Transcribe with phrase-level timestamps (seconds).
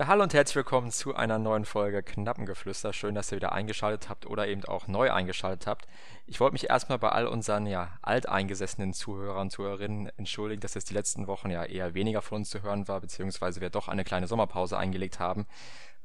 [0.00, 2.94] Ja, hallo und herzlich willkommen zu einer neuen Folge Knappengeflüster.
[2.94, 5.86] Schön, dass ihr wieder eingeschaltet habt oder eben auch neu eingeschaltet habt.
[6.26, 10.86] Ich wollte mich erstmal bei all unseren ja, alteingesessenen Zuhörern und Zuhörerinnen entschuldigen, dass es
[10.86, 14.04] die letzten Wochen ja eher weniger von uns zu hören war, beziehungsweise wir doch eine
[14.04, 15.46] kleine Sommerpause eingelegt haben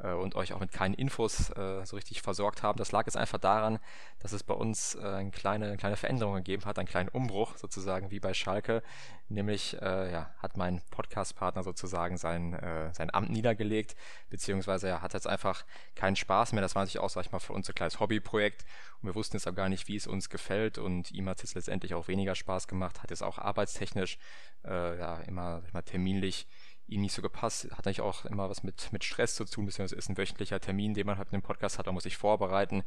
[0.04, 2.77] und euch auch mit keinen Infos äh, so richtig versorgt haben.
[2.77, 3.80] Das lag jetzt einfach daran,
[4.20, 7.57] dass es bei uns äh, eine, kleine, eine kleine Veränderung gegeben hat, einen kleinen Umbruch
[7.57, 8.84] sozusagen wie bei Schalke.
[9.30, 13.95] Nämlich äh, ja, hat mein Podcast-Partner sozusagen sein, äh, sein Amt niedergelegt,
[14.30, 15.66] beziehungsweise er hat jetzt einfach
[15.96, 16.62] keinen Spaß mehr.
[16.62, 18.66] Das war natürlich auch, sag ich mal, für uns ein kleines Hobbyprojekt
[19.02, 21.55] und wir wussten jetzt auch gar nicht, wie es uns gefällt und ihm hat es
[21.55, 24.18] letztendlich auch weniger Spaß gemacht, hat es auch arbeitstechnisch
[24.66, 26.48] äh, ja, immer, sag ich mal, terminlich
[26.88, 27.67] ihm nicht so gepasst.
[27.71, 30.93] Hat eigentlich auch immer was mit, mit Stress zu tun, beziehungsweise ist ein wöchentlicher Termin,
[30.93, 32.84] den man halt in dem Podcast hat, da muss ich vorbereiten.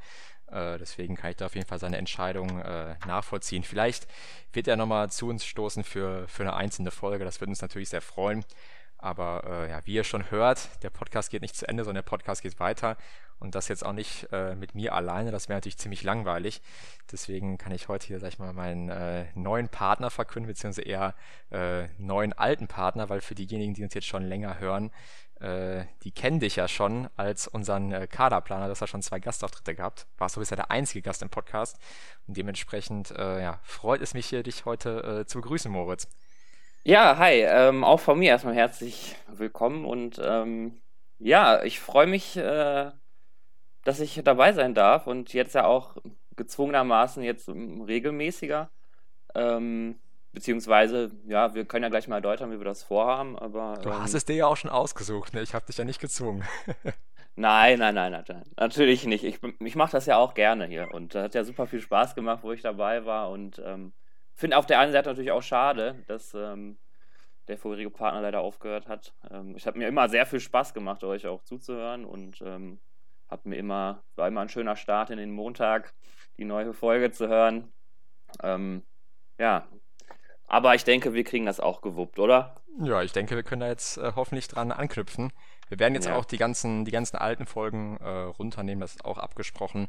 [0.47, 3.63] Äh, deswegen kann ich da auf jeden Fall seine Entscheidung äh, nachvollziehen.
[3.63, 4.07] Vielleicht
[4.53, 7.25] wird er nochmal zu uns stoßen für, für eine einzelne Folge.
[7.25, 8.45] Das würde uns natürlich sehr freuen.
[8.99, 12.11] Aber äh, ja, wie ihr schon hört, der Podcast geht nicht zu Ende, sondern der
[12.11, 12.97] Podcast geht weiter.
[13.39, 16.61] Und das jetzt auch nicht äh, mit mir alleine, das wäre natürlich ziemlich langweilig.
[17.13, 21.15] Deswegen kann ich heute hier, sag ich mal, meinen äh, neuen Partner verkünden, beziehungsweise eher
[21.51, 24.91] äh, neuen alten Partner, weil für diejenigen, die uns jetzt schon länger hören,
[25.41, 28.65] äh, die kennen dich ja schon als unseren äh, Kaderplaner.
[28.65, 30.07] Du hast ja schon zwei Gastauftritte gehabt.
[30.19, 31.79] Warst du bisher der einzige Gast im Podcast.
[32.27, 36.09] Und dementsprechend äh, ja, freut es mich hier, dich heute äh, zu begrüßen, Moritz.
[36.89, 40.81] Ja, hi, ähm, auch von mir erstmal herzlich willkommen und ähm,
[41.19, 42.91] ja, ich freue mich, äh,
[43.85, 45.99] dass ich dabei sein darf und jetzt ja auch
[46.37, 48.71] gezwungenermaßen jetzt regelmäßiger.
[49.35, 49.99] Ähm,
[50.33, 53.75] beziehungsweise, ja, wir können ja gleich mal erläutern, wie wir das vorhaben, aber.
[53.83, 55.43] Du hast ähm, es dir ja auch schon ausgesucht, ne?
[55.43, 56.43] Ich habe dich ja nicht gezwungen.
[57.37, 59.25] nein, nein, nein, nein, natürlich nicht.
[59.25, 62.15] Ich, ich mache das ja auch gerne hier und das hat ja super viel Spaß
[62.15, 63.93] gemacht, wo ich dabei war und ähm,
[64.39, 66.79] finde auf der einen Seite natürlich auch schade, dass ähm,
[67.49, 69.15] der vorherige Partner leider aufgehört hat.
[69.31, 72.79] Ähm, ich habe mir immer sehr viel Spaß gemacht, euch auch zuzuhören und ähm,
[73.29, 75.95] habe mir immer, war immer ein schöner Start in den Montag,
[76.37, 77.73] die neue Folge zu hören.
[78.43, 78.83] Ähm,
[79.39, 79.67] ja,
[80.47, 82.55] aber ich denke, wir kriegen das auch gewuppt, oder?
[82.81, 85.33] Ja, ich denke, wir können da jetzt äh, hoffentlich dran anknüpfen.
[85.69, 86.17] Wir werden jetzt ja.
[86.17, 89.89] auch die ganzen, die ganzen alten Folgen äh, runternehmen, das ist auch abgesprochen,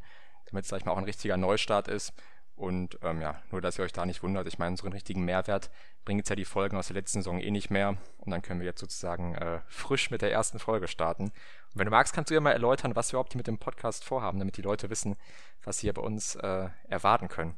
[0.50, 2.14] damit es, sag ich mal, auch ein richtiger Neustart ist.
[2.60, 5.70] Und ähm, ja, nur dass ihr euch da nicht wundert, ich meine, einen richtigen Mehrwert
[6.04, 7.96] bringen jetzt ja die Folgen aus der letzten Saison eh nicht mehr.
[8.18, 11.24] Und dann können wir jetzt sozusagen äh, frisch mit der ersten Folge starten.
[11.24, 11.32] Und
[11.76, 14.04] wenn du magst, kannst du ja mal erläutern, was wir überhaupt hier mit dem Podcast
[14.04, 15.16] vorhaben, damit die Leute wissen,
[15.64, 17.56] was sie hier bei uns äh, erwarten können.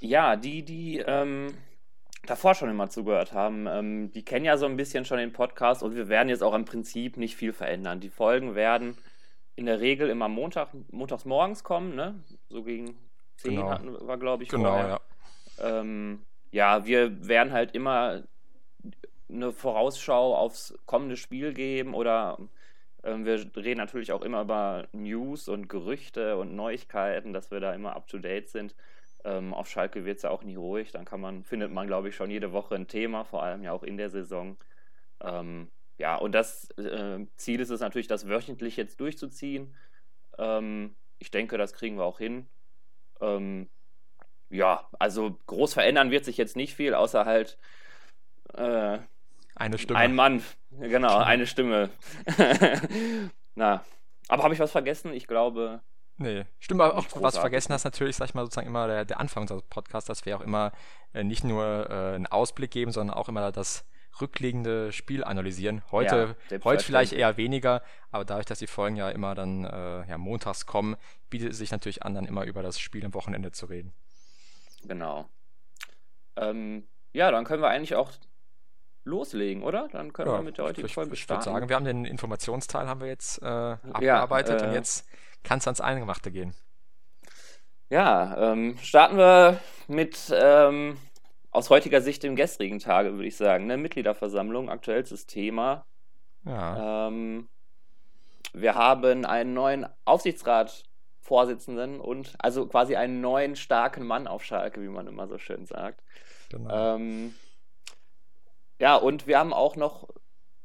[0.00, 1.52] Ja, die, die ähm,
[2.24, 5.82] davor schon immer zugehört haben, ähm, die kennen ja so ein bisschen schon den Podcast
[5.82, 8.00] und wir werden jetzt auch im Prinzip nicht viel verändern.
[8.00, 8.96] Die Folgen werden
[9.56, 12.14] in der Regel immer Montag, montags morgens kommen, ne?
[12.48, 12.96] So gegen
[13.38, 13.70] 10 genau.
[13.70, 15.00] hatten wir, glaube ich, genau, vorher.
[15.58, 15.80] Ja.
[15.80, 18.22] Ähm, ja, wir werden halt immer
[19.28, 22.38] eine Vorausschau aufs kommende Spiel geben oder
[23.04, 27.74] ähm, wir reden natürlich auch immer über News und Gerüchte und Neuigkeiten, dass wir da
[27.74, 28.74] immer up to date sind.
[29.24, 30.92] Ähm, auf Schalke wird es ja auch nie ruhig.
[30.92, 33.72] Dann kann man, findet man, glaube ich, schon jede Woche ein Thema, vor allem ja
[33.72, 34.56] auch in der Saison.
[35.20, 35.68] Ähm,
[35.98, 39.74] ja, und das äh, Ziel ist es natürlich, das wöchentlich jetzt durchzuziehen.
[40.38, 42.46] Ähm, ich denke, das kriegen wir auch hin.
[43.20, 43.68] Ähm,
[44.50, 47.58] ja, also groß verändern wird sich jetzt nicht viel, außer halt
[48.54, 48.98] äh,
[49.54, 49.98] eine Stimme.
[49.98, 51.90] Ein Mann, genau, eine Stimme.
[53.54, 53.84] Na,
[54.28, 55.12] aber habe ich was vergessen?
[55.12, 55.80] Ich glaube.
[56.16, 59.20] Nee, stimmt, aber auch was vergessen hast natürlich, sag ich mal, sozusagen immer der, der
[59.20, 60.72] Anfang unseres Podcasts, dass wir auch immer
[61.12, 63.84] äh, nicht nur äh, einen Ausblick geben, sondern auch immer das
[64.20, 65.82] rückliegende Spiel analysieren.
[65.90, 70.08] Heute, ja, heute vielleicht eher weniger, aber dadurch, dass die Folgen ja immer dann äh,
[70.08, 70.96] ja, montags kommen,
[71.30, 73.92] bietet es sich natürlich an, dann immer über das Spiel am Wochenende zu reden.
[74.84, 75.28] Genau.
[76.36, 78.12] Ähm, ja, dann können wir eigentlich auch
[79.04, 79.88] loslegen, oder?
[79.88, 81.40] Dann können ja, wir mit der heutigen Folge starten.
[81.40, 84.74] Ich würde sagen, wir haben den Informationsteil haben wir jetzt äh, abgearbeitet ja, äh, und
[84.74, 85.08] jetzt
[85.42, 86.54] kann es ans Eingemachte gehen.
[87.90, 90.98] Ja, ähm, starten wir mit ähm,
[91.50, 93.66] aus heutiger Sicht im gestrigen Tage, würde ich sagen.
[93.66, 93.76] Ne?
[93.76, 95.86] Mitgliederversammlung, aktuellstes Thema.
[96.44, 97.08] Ja.
[97.08, 97.48] Ähm,
[98.52, 104.88] wir haben einen neuen Aufsichtsratsvorsitzenden und also quasi einen neuen starken Mann auf Schalke, wie
[104.88, 106.02] man immer so schön sagt.
[106.50, 106.96] Genau.
[106.96, 107.34] Ähm,
[108.78, 110.08] ja, und wir haben auch noch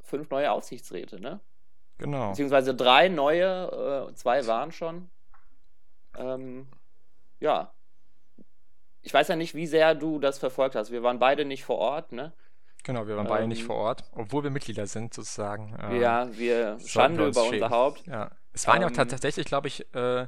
[0.02, 1.40] fünf neue Aufsichtsräte, ne?
[1.98, 2.30] Genau.
[2.30, 5.10] Beziehungsweise drei neue, äh, zwei waren schon.
[6.16, 6.68] Ähm,
[7.40, 7.72] ja,
[9.04, 10.90] ich weiß ja nicht, wie sehr du das verfolgt hast.
[10.90, 12.32] Wir waren beide nicht vor Ort, ne?
[12.84, 15.76] Genau, wir waren beide nicht ähm, vor Ort, obwohl wir Mitglieder sind, sozusagen.
[15.82, 18.06] Ähm, ja, wir Schande über unser Haupt.
[18.06, 18.30] Ja.
[18.52, 20.26] Es waren ja auch ähm, tatsächlich, glaube ich, äh,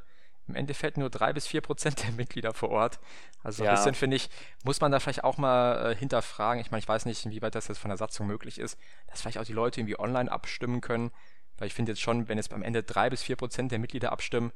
[0.49, 3.01] im Endeffekt nur drei bis vier Prozent der Mitglieder vor Ort.
[3.43, 3.71] Also ja.
[3.71, 4.29] ein bisschen, finde ich,
[4.65, 6.61] muss man da vielleicht auch mal äh, hinterfragen.
[6.61, 9.39] Ich meine, ich weiß nicht, inwieweit das jetzt von der Satzung möglich ist, dass vielleicht
[9.39, 11.11] auch die Leute irgendwie online abstimmen können.
[11.59, 14.13] Weil ich finde jetzt schon, wenn jetzt am Ende drei bis vier Prozent der Mitglieder
[14.13, 14.53] abstimmen,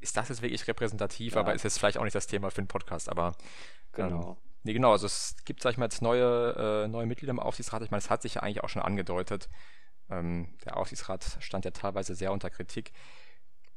[0.00, 1.40] ist das jetzt wirklich repräsentativ, ja.
[1.40, 3.34] aber ist jetzt vielleicht auch nicht das Thema für den Podcast, aber
[3.92, 4.30] genau.
[4.30, 7.40] Ähm, nee, genau, also es gibt, sag ich mal, jetzt neue, äh, neue Mitglieder im
[7.40, 7.82] Aufsichtsrat.
[7.82, 9.48] Ich meine, es hat sich ja eigentlich auch schon angedeutet.
[10.10, 12.92] Ähm, der Aufsichtsrat stand ja teilweise sehr unter Kritik.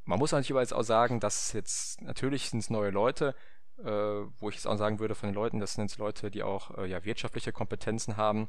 [0.05, 3.35] Man muss natürlich aber jetzt auch sagen, dass jetzt, natürlich sind es neue Leute,
[3.79, 6.43] äh, wo ich jetzt auch sagen würde von den Leuten, das sind jetzt Leute, die
[6.43, 8.47] auch äh, ja, wirtschaftliche Kompetenzen haben,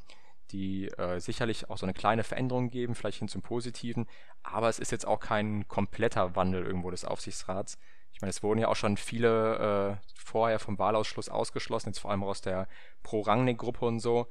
[0.52, 4.06] die äh, sicherlich auch so eine kleine Veränderung geben, vielleicht hin zum Positiven,
[4.42, 7.78] aber es ist jetzt auch kein kompletter Wandel irgendwo des Aufsichtsrats.
[8.12, 12.10] Ich meine, es wurden ja auch schon viele äh, vorher vom Wahlausschluss ausgeschlossen, jetzt vor
[12.10, 12.68] allem aus der
[13.02, 14.28] Pro-Rangnick-Gruppe und so.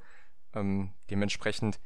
[0.54, 1.80] Ähm, dementsprechend,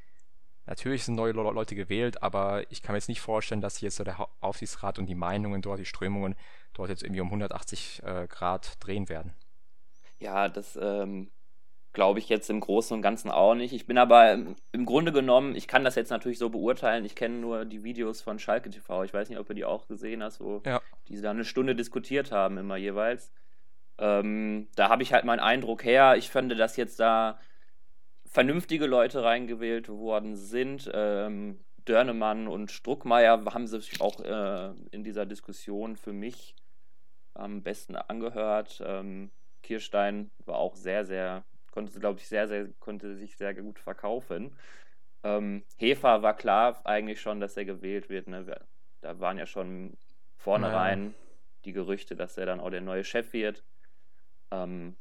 [0.66, 4.04] natürlich sind neue Leute gewählt, aber ich kann mir jetzt nicht vorstellen, dass jetzt so
[4.04, 6.36] der Aufsichtsrat und die Meinungen dort, die Strömungen
[6.74, 9.34] dort jetzt irgendwie um 180 äh, Grad drehen werden.
[10.20, 11.32] Ja, das ähm,
[11.96, 13.74] glaube ich jetzt im Großen und Ganzen auch nicht.
[13.74, 14.38] Ich bin aber
[14.72, 18.22] im Grunde genommen, ich kann das jetzt natürlich so beurteilen, ich kenne nur die Videos
[18.22, 19.04] von Schalke TV.
[19.04, 20.82] Ich weiß nicht, ob du die auch gesehen hast, wo ja.
[21.08, 23.32] die da eine Stunde diskutiert haben, immer jeweils.
[23.98, 26.16] Ähm, da habe ich halt meinen Eindruck her.
[26.18, 27.40] Ich finde, dass jetzt da
[28.26, 30.92] vernünftige Leute reingewählt worden sind.
[30.94, 36.56] Ähm, Dörnemann und Struckmeier haben sich auch äh, in dieser Diskussion für mich
[37.34, 38.84] am besten angehört.
[38.86, 39.32] Ähm,
[39.64, 41.44] Kirstein war auch sehr, sehr
[41.76, 44.56] konnte, glaube ich, sehr, sehr, konnte sich sehr gut verkaufen.
[45.24, 48.28] Ähm, Hefer war klar eigentlich schon, dass er gewählt wird.
[48.28, 48.46] Ne?
[49.02, 49.98] Da waren ja schon
[50.38, 51.12] vornherein ja.
[51.66, 53.64] die Gerüchte, dass er dann auch der neue Chef wird.
[54.52, 54.96] Ähm,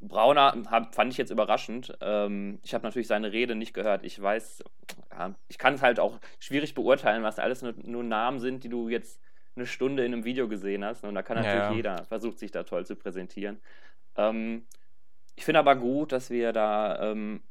[0.00, 1.96] Brauner hab, fand ich jetzt überraschend.
[2.02, 4.04] Ähm, ich habe natürlich seine Rede nicht gehört.
[4.04, 4.62] Ich weiß,
[5.10, 8.68] ja, ich kann es halt auch schwierig beurteilen, was alles nur, nur, Namen sind, die
[8.68, 9.22] du jetzt
[9.56, 11.04] eine Stunde in einem Video gesehen hast.
[11.04, 11.72] Und da kann natürlich ja.
[11.72, 13.60] jeder versucht, sich da toll zu präsentieren.
[14.16, 14.66] Ähm,
[15.36, 17.42] ich finde aber gut, dass wir da ähm,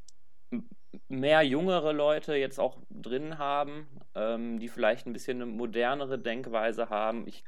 [1.08, 6.88] mehr jüngere Leute jetzt auch drin haben, ähm, die vielleicht ein bisschen eine modernere Denkweise
[6.90, 7.26] haben.
[7.26, 7.44] Ich,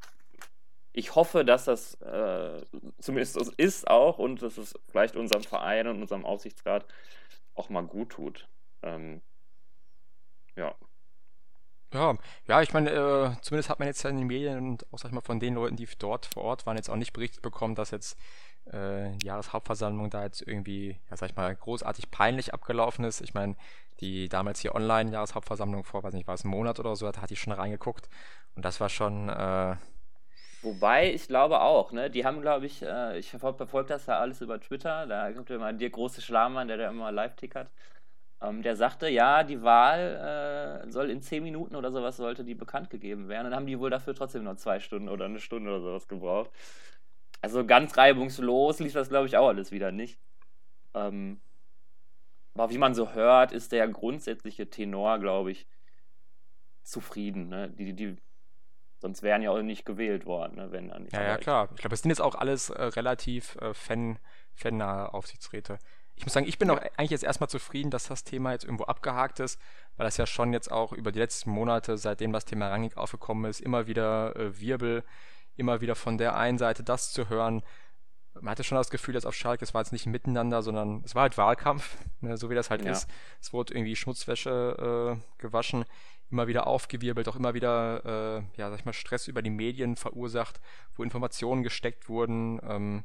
[0.93, 2.61] ich hoffe, dass das äh,
[2.99, 6.87] zumindest ist auch und dass es vielleicht unserem Verein und unserem Aufsichtsrat
[7.55, 8.49] auch mal gut tut.
[8.83, 9.23] Ähm,
[10.57, 10.75] ja.
[11.93, 15.11] Ja, ja, ich meine, äh, zumindest hat man jetzt in den Medien und auch sag
[15.11, 17.75] ich mal von den Leuten, die dort vor Ort waren, jetzt auch nicht berichtet bekommen,
[17.75, 18.19] dass jetzt
[18.73, 23.21] äh, Jahreshauptversammlung da jetzt irgendwie, ja, sag ich mal, großartig peinlich abgelaufen ist.
[23.21, 23.57] Ich meine,
[24.01, 27.35] die damals hier Online-Jahreshauptversammlung vor, weiß nicht, war es ein Monat oder so, da hatte
[27.35, 28.09] ich schon reingeguckt
[28.55, 29.29] und das war schon.
[29.29, 29.77] Äh,
[30.63, 32.11] Wobei, ich glaube auch, ne?
[32.11, 35.57] Die haben, glaube ich, äh, ich verfolge das ja alles über Twitter, da kommt ja
[35.57, 37.71] immer der große Schlamann, der da immer live tickert.
[38.43, 42.55] Ähm, der sagte, ja, die Wahl äh, soll in zehn Minuten oder sowas sollte die
[42.55, 43.47] bekannt gegeben werden.
[43.47, 46.09] Und dann haben die wohl dafür trotzdem nur zwei Stunden oder eine Stunde oder sowas
[46.09, 46.51] gebraucht.
[47.41, 50.19] Also ganz reibungslos lief das, glaube ich, auch alles wieder nicht.
[50.95, 51.41] Ähm,
[52.55, 55.67] aber wie man so hört, ist der grundsätzliche Tenor, glaube ich,
[56.83, 57.49] zufrieden.
[57.49, 57.69] Ne?
[57.69, 58.17] Die, die,
[58.99, 60.73] sonst wären ja auch nicht gewählt worden, ne?
[60.73, 61.13] wenn dann nicht.
[61.13, 61.69] Ja, ja, klar.
[61.75, 64.19] Ich glaube, es sind jetzt auch alles äh, relativ äh, fan,
[64.55, 65.79] fannahe Aufsichtsräte.
[66.15, 66.75] Ich muss sagen, ich bin ja.
[66.75, 69.61] auch eigentlich jetzt erstmal zufrieden, dass das Thema jetzt irgendwo abgehakt ist,
[69.99, 73.51] weil das ja schon jetzt auch über die letzten Monate, seitdem das Thema Rangig aufgekommen
[73.51, 75.05] ist, immer wieder äh, Wirbel
[75.57, 77.63] immer wieder von der einen Seite das zu hören.
[78.35, 81.03] Man hatte schon das Gefühl, dass auf Schalke, es war jetzt nicht ein Miteinander, sondern
[81.05, 82.93] es war halt Wahlkampf, ne, so wie das halt ja.
[82.93, 83.09] ist.
[83.41, 85.85] Es wurde irgendwie Schmutzwäsche äh, gewaschen,
[86.31, 89.97] immer wieder aufgewirbelt, auch immer wieder, äh, ja, sag ich mal, Stress über die Medien
[89.97, 90.61] verursacht,
[90.97, 92.61] wo Informationen gesteckt wurden.
[92.63, 93.05] Ähm,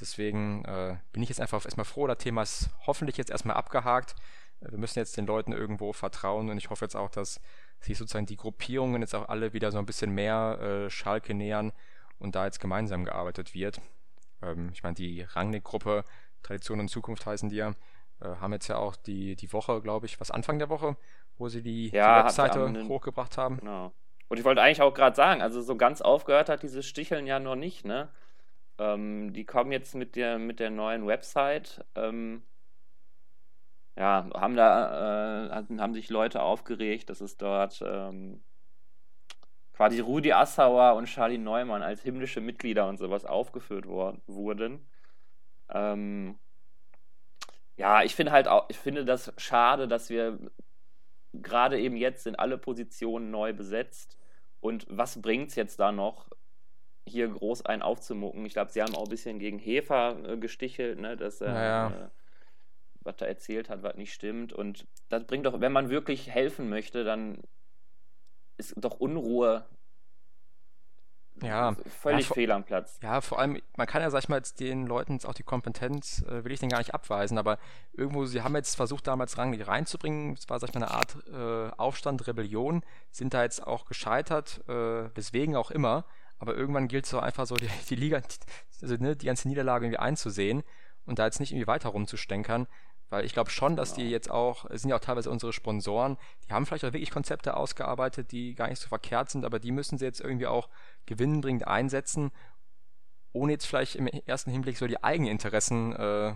[0.00, 4.14] deswegen äh, bin ich jetzt einfach erstmal froh, das Thema ist hoffentlich jetzt erstmal abgehakt.
[4.60, 7.40] Wir müssen jetzt den Leuten irgendwo vertrauen und ich hoffe jetzt auch, dass
[7.80, 11.72] sich sozusagen die Gruppierungen jetzt auch alle wieder so ein bisschen mehr äh, Schalke nähern
[12.18, 13.80] und da jetzt gemeinsam gearbeitet wird.
[14.42, 16.04] Ähm, ich meine, die Rangnick-Gruppe,
[16.42, 17.70] Tradition und Zukunft heißen die ja,
[18.20, 20.96] äh, haben jetzt ja auch die, die Woche, glaube ich, was Anfang der Woche,
[21.36, 23.58] wo sie die, ja, die Webseite haben hochgebracht haben.
[23.58, 23.92] Genau.
[24.28, 27.38] Und ich wollte eigentlich auch gerade sagen, also so ganz aufgehört hat dieses Sticheln ja
[27.38, 28.08] noch nicht, ne?
[28.78, 31.84] Ähm, die kommen jetzt mit der, mit der neuen Website.
[31.94, 32.42] Ähm,
[33.98, 38.40] ja, haben da, äh, haben sich Leute aufgeregt, dass es dort ähm,
[39.72, 44.88] quasi Rudi Assauer und Charlie Neumann als himmlische Mitglieder und sowas aufgeführt worden, wurden.
[45.68, 46.38] Ähm,
[47.76, 50.38] ja, ich finde halt auch, ich finde das schade, dass wir
[51.32, 54.16] gerade eben jetzt sind alle Positionen neu besetzt.
[54.60, 56.30] Und was bringt es jetzt da noch,
[57.04, 58.46] hier groß einen aufzumucken?
[58.46, 61.88] Ich glaube, sie haben auch ein bisschen gegen Hefer äh, gestichelt, ne, dass er naja.
[61.88, 62.08] äh,
[63.00, 64.52] was er erzählt hat, was nicht stimmt.
[64.52, 67.38] Und das bringt doch, wenn man wirklich helfen möchte, dann
[68.56, 69.66] ist doch Unruhe
[71.42, 71.76] Ja.
[72.00, 72.98] Völlig ja, fehl am Platz.
[73.02, 75.44] Ja, vor allem, man kann ja, sag ich mal, jetzt den Leuten jetzt auch die
[75.44, 77.58] Kompetenz, äh, will ich den gar nicht abweisen, aber
[77.92, 80.34] irgendwo, sie haben jetzt versucht, damals Rangnick reinzubringen.
[80.34, 84.62] Es war, sag ich mal, eine Art äh, Aufstand, Rebellion, sind da jetzt auch gescheitert,
[84.68, 86.04] äh, weswegen auch immer.
[86.40, 88.20] Aber irgendwann gilt es so einfach so, die, die Liga,
[88.82, 90.62] also, ne, die ganze Niederlage irgendwie einzusehen
[91.08, 92.66] und da jetzt nicht irgendwie weiter rumzustänkern.
[93.10, 94.04] Weil ich glaube schon, dass genau.
[94.04, 97.10] die jetzt auch, es sind ja auch teilweise unsere Sponsoren, die haben vielleicht auch wirklich
[97.10, 100.68] Konzepte ausgearbeitet, die gar nicht so verkehrt sind, aber die müssen sie jetzt irgendwie auch
[101.06, 102.30] gewinnbringend einsetzen,
[103.32, 106.34] ohne jetzt vielleicht im ersten Hinblick so die eigenen Interessen äh,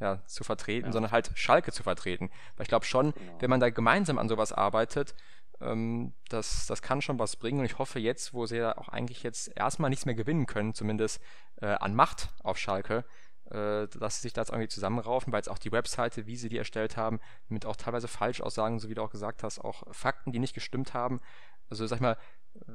[0.00, 0.92] ja, zu vertreten, ja.
[0.92, 2.30] sondern halt Schalke zu vertreten.
[2.56, 3.36] Weil ich glaube schon, genau.
[3.40, 5.14] wenn man da gemeinsam an sowas arbeitet,
[5.60, 7.60] ähm, das, das kann schon was bringen.
[7.60, 10.74] Und ich hoffe jetzt, wo sie ja auch eigentlich jetzt erstmal nichts mehr gewinnen können,
[10.74, 11.20] zumindest
[11.60, 13.04] äh, an Macht auf Schalke,
[13.50, 16.48] äh, dass sie sich da jetzt irgendwie zusammenraufen, weil jetzt auch die Webseite, wie sie
[16.48, 20.32] die erstellt haben, mit auch teilweise Falschaussagen, so wie du auch gesagt hast, auch Fakten,
[20.32, 21.20] die nicht gestimmt haben.
[21.68, 22.16] Also sag ich mal,
[22.54, 22.72] äh,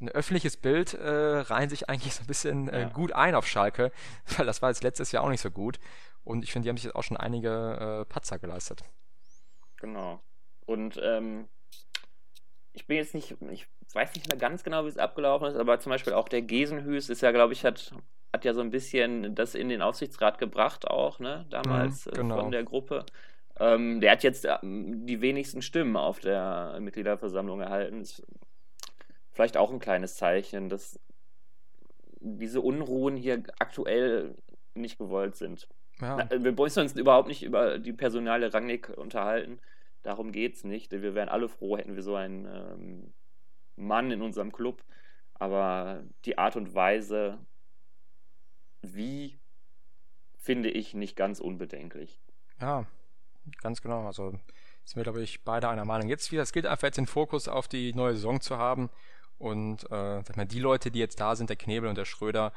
[0.00, 2.88] ein öffentliches Bild äh, reihen sich eigentlich so ein bisschen äh, ja.
[2.88, 3.92] gut ein auf Schalke,
[4.36, 5.78] weil das war jetzt letztes Jahr auch nicht so gut.
[6.24, 8.82] Und ich finde, die haben sich jetzt auch schon einige äh, Patzer geleistet.
[9.76, 10.20] Genau.
[10.66, 11.48] Und ähm,
[12.76, 15.80] ich bin jetzt nicht, ich weiß nicht mehr ganz genau, wie es abgelaufen ist, aber
[15.80, 17.92] zum Beispiel auch der Gesenhüß ist ja, glaube ich, hat
[18.36, 22.40] hat ja so ein bisschen das in den Aufsichtsrat gebracht auch, ne, damals mhm, genau.
[22.40, 23.06] von der Gruppe.
[23.58, 28.02] Ähm, der hat jetzt ähm, die wenigsten Stimmen auf der Mitgliederversammlung erhalten.
[28.02, 28.22] Ist
[29.32, 31.00] vielleicht auch ein kleines Zeichen, dass
[32.20, 34.34] diese Unruhen hier aktuell
[34.74, 35.68] nicht gewollt sind.
[36.00, 36.16] Ja.
[36.16, 39.58] Na, wir müssen uns überhaupt nicht über die personale Rangnick unterhalten.
[40.06, 40.92] Darum geht es nicht.
[40.92, 43.12] Wir wären alle froh, hätten wir so einen ähm,
[43.74, 44.84] Mann in unserem Club.
[45.34, 47.40] Aber die Art und Weise,
[48.82, 49.36] wie,
[50.38, 52.20] finde ich nicht ganz unbedenklich.
[52.60, 52.86] Ja,
[53.60, 54.06] ganz genau.
[54.06, 54.30] Also
[54.84, 56.08] sind wir, glaube ich, beide einer Meinung.
[56.08, 58.90] Jetzt wieder, es gilt einfach jetzt den Fokus auf die neue Saison zu haben.
[59.38, 62.52] Und äh, sag mal, die Leute, die jetzt da sind, der Knebel und der Schröder,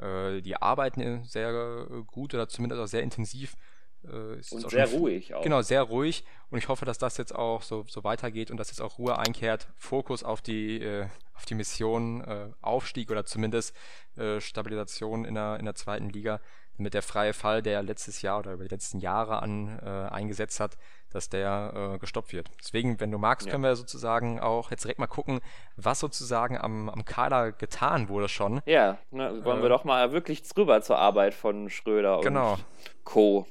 [0.00, 3.58] äh, die arbeiten sehr gut oder zumindest auch sehr intensiv
[4.04, 5.42] äh, und sehr ruhig auch.
[5.42, 6.24] Genau, sehr ruhig.
[6.50, 9.18] Und ich hoffe, dass das jetzt auch so, so weitergeht und dass jetzt auch Ruhe
[9.18, 9.68] einkehrt.
[9.76, 13.74] Fokus auf die, äh, auf die Mission äh, Aufstieg oder zumindest
[14.16, 16.40] äh, Stabilisation in der, in der zweiten Liga.
[16.76, 20.58] Damit der freie Fall, der letztes Jahr oder über die letzten Jahre an äh, eingesetzt
[20.58, 20.76] hat,
[21.10, 22.50] dass der äh, gestoppt wird.
[22.58, 23.52] Deswegen, wenn du magst, ja.
[23.52, 25.40] können wir sozusagen auch jetzt direkt mal gucken,
[25.76, 28.60] was sozusagen am, am Kader getan wurde schon.
[28.66, 32.54] Ja, ne, wollen wir doch mal wirklich drüber zur Arbeit von Schröder genau.
[32.54, 32.64] und
[33.04, 33.46] Co.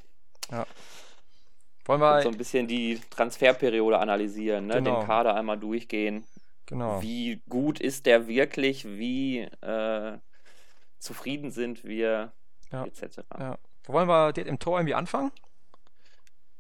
[0.52, 0.66] Ja.
[1.86, 4.76] Wollen wir so ein bisschen die Transferperiode analysieren, ne?
[4.76, 5.00] Genau.
[5.00, 6.24] den Kader einmal durchgehen.
[6.66, 7.02] Genau.
[7.02, 8.86] Wie gut ist der wirklich?
[8.86, 10.18] Wie äh,
[11.00, 12.32] zufrieden sind wir?
[12.72, 12.86] Ja.
[12.86, 13.20] Etc.
[13.38, 13.58] Ja.
[13.86, 15.32] Wollen wir im Tor irgendwie anfangen?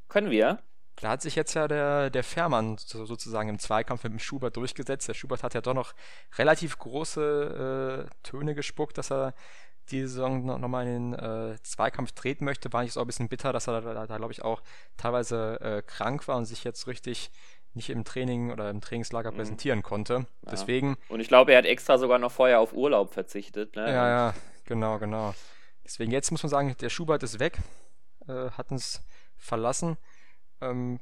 [0.09, 0.59] Können wir.
[0.97, 5.07] Da hat sich jetzt ja der, der Fährmann sozusagen im Zweikampf mit dem Schubert durchgesetzt.
[5.07, 5.93] Der Schubert hat ja doch noch
[6.37, 9.33] relativ große äh, Töne gespuckt, dass er
[9.91, 13.53] die Saison nochmal in den äh, Zweikampf treten möchte, war ich so ein bisschen bitter,
[13.53, 14.61] dass er da, da, da glaube ich, auch
[14.97, 17.31] teilweise äh, krank war und sich jetzt richtig
[17.75, 19.37] nicht im Training oder im Trainingslager mhm.
[19.37, 20.13] präsentieren konnte.
[20.13, 20.51] Ja.
[20.51, 20.97] Deswegen.
[21.09, 23.75] Und ich glaube, er hat extra sogar noch vorher auf Urlaub verzichtet.
[23.75, 23.87] Ne?
[23.87, 24.33] Ja, ja,
[24.65, 25.33] genau, genau.
[25.83, 27.59] Deswegen, jetzt muss man sagen, der Schubert ist weg,
[28.27, 29.03] äh, hat uns
[29.35, 29.97] verlassen.
[30.61, 30.99] Ähm,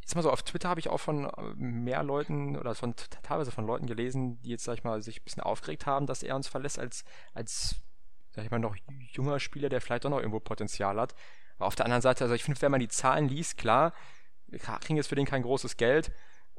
[0.00, 3.50] jetzt mal so, auf Twitter habe ich auch von äh, mehr Leuten oder von teilweise
[3.50, 6.36] von Leuten gelesen, die jetzt, sag ich mal, sich ein bisschen aufgeregt haben, dass er
[6.36, 7.76] uns verlässt als, als
[8.34, 8.76] sag ich mal, noch
[9.12, 11.14] junger Spieler, der vielleicht doch noch irgendwo Potenzial hat.
[11.56, 13.92] Aber auf der anderen Seite, also ich finde, wenn man die Zahlen liest, klar,
[14.80, 16.10] kriegen jetzt für den kein großes Geld,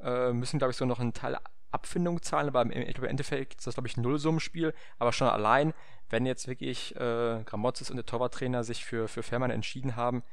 [0.02, 1.38] äh, müssen, glaube ich, so noch einen Teil
[1.72, 4.74] Abfindung zahlen, aber im, Endeffekt ist das, glaube ich, ein Nullsummenspiel.
[4.98, 5.74] Aber schon allein,
[6.10, 10.24] wenn jetzt wirklich äh, Gramotzes und der Torwarttrainer sich für, für Fährmann entschieden haben,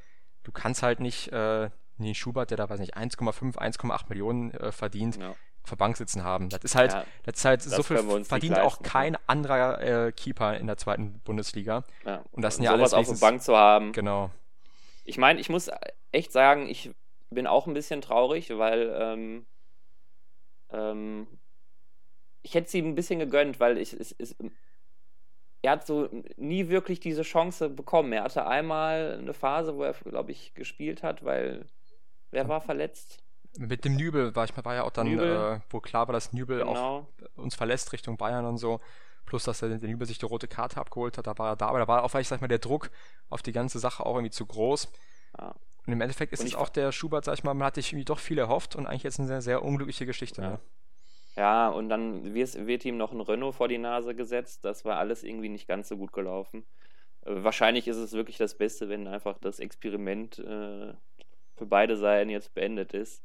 [0.44, 4.70] du kannst halt nicht äh, den Schubert, der da, weiß nicht, 1,5, 1,8 Millionen äh,
[4.70, 6.48] verdient, ja auf der Bank sitzen haben.
[6.48, 10.56] Das ist halt, ja, das ist halt so viel verdient auch kein anderer äh, Keeper
[10.56, 11.84] in der zweiten Bundesliga.
[12.04, 12.22] Ja.
[12.32, 13.92] Und das sind ja alles auf der Bank zu haben.
[13.92, 14.30] Genau.
[15.04, 15.70] Ich meine, ich muss
[16.10, 16.90] echt sagen, ich
[17.30, 19.46] bin auch ein bisschen traurig, weil ähm,
[20.70, 21.26] ähm,
[22.42, 24.36] ich hätte sie ein bisschen gegönnt, weil ich, es, es,
[25.62, 28.12] er hat so nie wirklich diese Chance bekommen.
[28.12, 31.66] Er hatte einmal eine Phase, wo er, glaube ich, gespielt hat, weil
[32.32, 33.22] wer war verletzt?
[33.58, 36.60] Mit dem Nübel war, ich, war ja auch dann, äh, wo klar war, dass Nübel
[36.60, 36.72] genau.
[36.72, 37.06] auch
[37.36, 38.80] uns verlässt Richtung Bayern und so.
[39.26, 41.66] Plus, dass der, der Nübel sich die rote Karte abgeholt hat, da war er da.
[41.66, 42.90] Aber da war auch vielleicht, sag ich mal, der Druck
[43.28, 44.90] auf die ganze Sache auch irgendwie zu groß.
[45.38, 45.54] Ja.
[45.86, 48.04] Und im Endeffekt ist es auch der Schubert, sag ich mal, man hat sich irgendwie
[48.04, 50.42] doch viel erhofft und eigentlich jetzt eine sehr, sehr unglückliche Geschichte.
[50.42, 50.50] Ja.
[50.50, 50.60] Ne?
[51.36, 54.64] Ja, und dann wird, ihm noch ein Renault vor die Nase gesetzt.
[54.64, 56.64] Das war alles irgendwie nicht ganz so gut gelaufen.
[57.22, 60.92] Äh, wahrscheinlich ist es wirklich das Beste, wenn einfach das Experiment äh,
[61.56, 63.22] für beide Seiten jetzt beendet ist.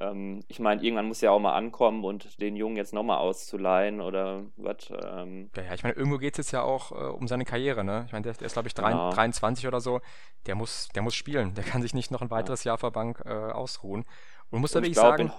[0.00, 4.00] Ähm, ich meine, irgendwann muss ja auch mal ankommen und den Jungen jetzt nochmal auszuleihen
[4.00, 4.90] oder was.
[4.90, 7.84] Ähm, Ja, ja, ich meine, irgendwo geht es jetzt ja auch äh, um seine Karriere,
[7.84, 8.04] ne?
[8.06, 9.10] Ich meine, der, der ist, glaube ich, drei, genau.
[9.10, 10.00] 23 oder so.
[10.46, 11.54] Der muss, der muss spielen.
[11.54, 12.36] Der kann sich nicht noch ein Ja.
[12.36, 14.04] weiteres Jahr vor Bank äh, ausruhen.
[14.50, 15.32] Und muss da wirklich sagen, in,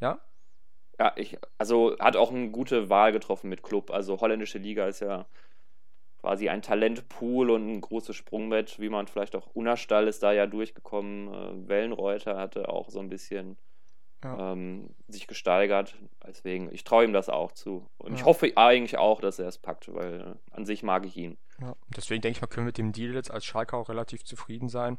[0.00, 0.18] ja,
[0.98, 3.90] ja, ich, also hat auch eine gute Wahl getroffen mit Club.
[3.90, 5.26] Also holländische Liga ist ja
[6.20, 10.46] quasi ein Talentpool und ein großes Sprungbrett, wie man vielleicht auch Unnerstall ist da ja
[10.46, 11.28] durchgekommen.
[11.32, 13.56] Äh, Wellenreuter hatte auch so ein bisschen
[14.24, 15.94] ja, ähm, sich gesteigert.
[16.26, 17.88] Deswegen, ich traue ihm das auch zu.
[17.98, 21.04] Und ich ja, hoffe eigentlich auch, dass er es packt, weil äh, an sich mag
[21.06, 21.36] ich ihn.
[21.60, 21.74] ja.
[21.96, 24.68] Deswegen denke ich mal, können wir mit dem Deal jetzt als Schalke auch relativ zufrieden
[24.68, 24.98] sein.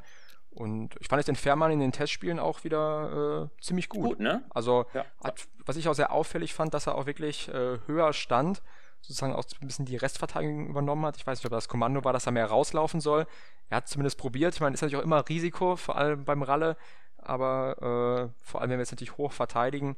[0.51, 4.03] Und ich fand jetzt den Fährmann in den Testspielen auch wieder äh, ziemlich gut.
[4.09, 4.43] Gut, ne?
[4.49, 5.05] Also, Ja.
[5.23, 8.63] hat, was ich auch sehr auffällig fand, dass er auch wirklich äh, höher stand,
[9.01, 11.17] sozusagen auch ein bisschen die Restverteidigung übernommen hat.
[11.17, 13.27] Ich weiß nicht, ob das Kommando war, dass er mehr rauslaufen soll.
[13.69, 14.55] Er hat zumindest probiert.
[14.55, 16.75] Ich meine, ist natürlich auch immer Risiko, vor allem beim Ralle,
[17.21, 19.95] aber äh, vor allem, wenn wir jetzt natürlich hoch verteidigen,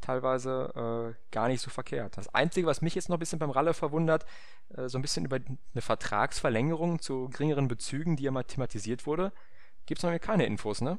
[0.00, 2.16] teilweise äh, gar nicht so verkehrt.
[2.16, 4.26] Das Einzige, was mich jetzt noch ein bisschen beim Ralle verwundert,
[4.76, 9.32] äh, so ein bisschen über eine Vertragsverlängerung zu geringeren Bezügen, die ja mal thematisiert wurde,
[9.86, 10.98] gibt es noch keine Infos, ne?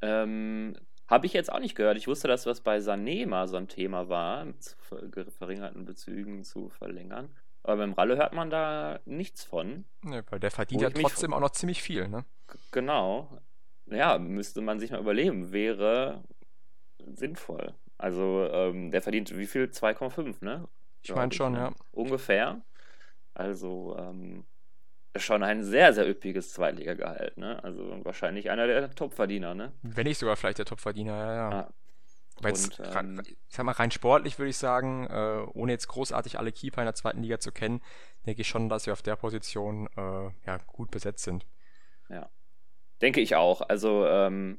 [0.00, 0.76] Ähm,
[1.06, 1.96] habe ich jetzt auch nicht gehört.
[1.96, 4.76] Ich wusste, dass was bei Sané mal so ein Thema war, mit
[5.38, 7.28] verringerten Bezügen zu verlängern.
[7.62, 9.84] Aber beim Ralle hört man da nichts von.
[10.02, 12.24] Ne, weil der verdient ja trotzdem auch noch ziemlich viel, ne?
[12.72, 13.40] genau,
[13.86, 16.24] ja, müsste man sich mal überlegen, wäre
[17.14, 17.74] sinnvoll.
[17.98, 19.64] Also, ähm, der verdient wie viel?
[19.64, 20.68] 2,5, ne?
[21.02, 21.58] Ich meine schon, ne?
[21.58, 21.72] ja.
[21.92, 22.62] Ungefähr.
[23.34, 24.44] Also, ähm,
[25.16, 27.62] schon ein sehr, sehr üppiges Zweitligagehalt, ne?
[27.62, 29.72] Also wahrscheinlich einer der Topverdiener, ne?
[29.82, 31.50] Wenn nicht sogar vielleicht der Topverdiener, ja, ja.
[31.50, 31.72] Ah,
[32.48, 36.38] jetzt, und ähm, ich sag mal, rein sportlich würde ich sagen, äh, ohne jetzt großartig
[36.38, 37.82] alle Keeper in der zweiten Liga zu kennen,
[38.26, 41.46] denke ich schon, dass wir auf der Position äh, ja, gut besetzt sind.
[42.08, 42.30] ja,
[43.02, 43.62] denke ich auch.
[43.62, 44.58] Also, ähm,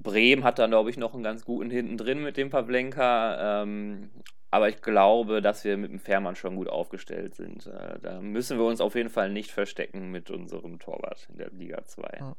[0.00, 3.62] Bremen hat dann, glaube ich, noch einen ganz guten hinten drin mit dem Pavlenka.
[3.62, 4.10] Ähm,
[4.50, 7.66] aber ich glaube, dass wir mit dem Fährmann schon gut aufgestellt sind.
[7.66, 11.50] Äh, da müssen wir uns auf jeden Fall nicht verstecken mit unserem Torwart in der
[11.50, 12.08] Liga 2.
[12.20, 12.36] Ja.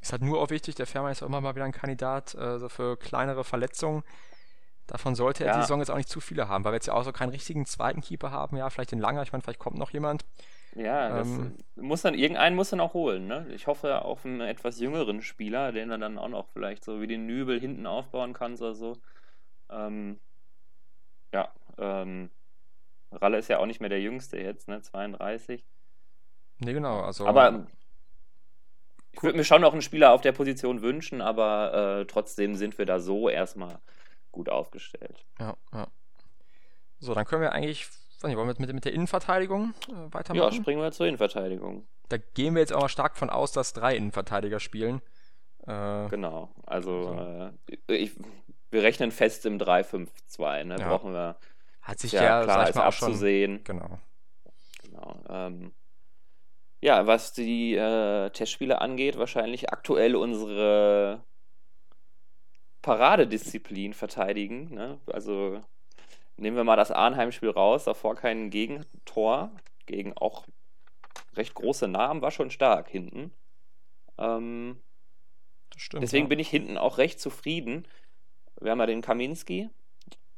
[0.00, 2.58] Ist halt nur auch wichtig, der Fährmann ist auch immer mal wieder ein Kandidat äh,
[2.58, 4.04] so für kleinere Verletzungen.
[4.86, 6.86] Davon sollte er die Ja, Saison jetzt auch nicht zu viele haben, weil wir jetzt
[6.88, 8.56] ja auch so keinen richtigen zweiten Keeper haben.
[8.56, 10.24] Ja, vielleicht den Langer, ich meine, vielleicht kommt noch jemand.
[10.78, 13.46] Ja, das Ähm, muss dann, irgendeinen muss dann auch holen, ne?
[13.54, 17.06] Ich hoffe auf einen etwas jüngeren Spieler, den er dann auch noch vielleicht so wie
[17.06, 18.96] den Nübel hinten aufbauen kann oder so.
[19.70, 20.18] Ähm,
[21.32, 22.30] ja, ähm,
[23.12, 24.80] Ralle ist ja auch nicht mehr der Jüngste jetzt, ne?
[24.82, 25.64] 32.
[26.58, 27.66] ne, genau, also Aber
[29.12, 29.28] ich cool.
[29.28, 32.86] würde mir schon noch einen Spieler auf der Position wünschen, aber äh, trotzdem sind wir
[32.86, 33.80] da so erstmal
[34.32, 35.26] gut aufgestellt.
[35.40, 35.88] Ja, ja.
[37.00, 37.88] So, dann können wir eigentlich,
[38.22, 40.52] weiß nicht, wollen wir mit, mit der Innenverteidigung äh, Ja, weitermachen?
[40.54, 41.86] springen wir zur Innenverteidigung.
[42.08, 45.00] Da gehen wir jetzt auch mal stark von aus, dass drei Innenverteidiger spielen.
[45.66, 46.50] Äh, Genau.
[46.66, 47.52] Also also,
[47.88, 48.12] äh, ich,
[48.70, 50.76] wir rechnen fest im 3-5-2, ne?
[50.78, 51.36] ja, Brauchen wir,
[51.82, 53.64] hat sich ja ja, klar, sag ich mal, auch schon, abzusehen.
[53.64, 53.98] genau.
[54.82, 55.20] Genau.
[55.28, 55.72] Ähm,
[56.80, 61.24] ja, was die äh, Testspiele angeht, wahrscheinlich aktuell unsere
[62.82, 64.72] Paradedisziplin verteidigen.
[64.74, 64.98] Ne?
[65.12, 65.60] Also
[66.38, 69.50] nehmen wir mal das Arnheim-Spiel raus, davor kein Gegentor,
[69.86, 70.46] gegen auch
[71.34, 73.32] recht große Namen, war schon stark hinten.
[74.18, 74.78] Ähm,
[75.76, 76.28] stimmt, deswegen ja.
[76.28, 77.86] bin ich hinten auch recht zufrieden.
[78.60, 79.68] Wir haben ja den Kaminski,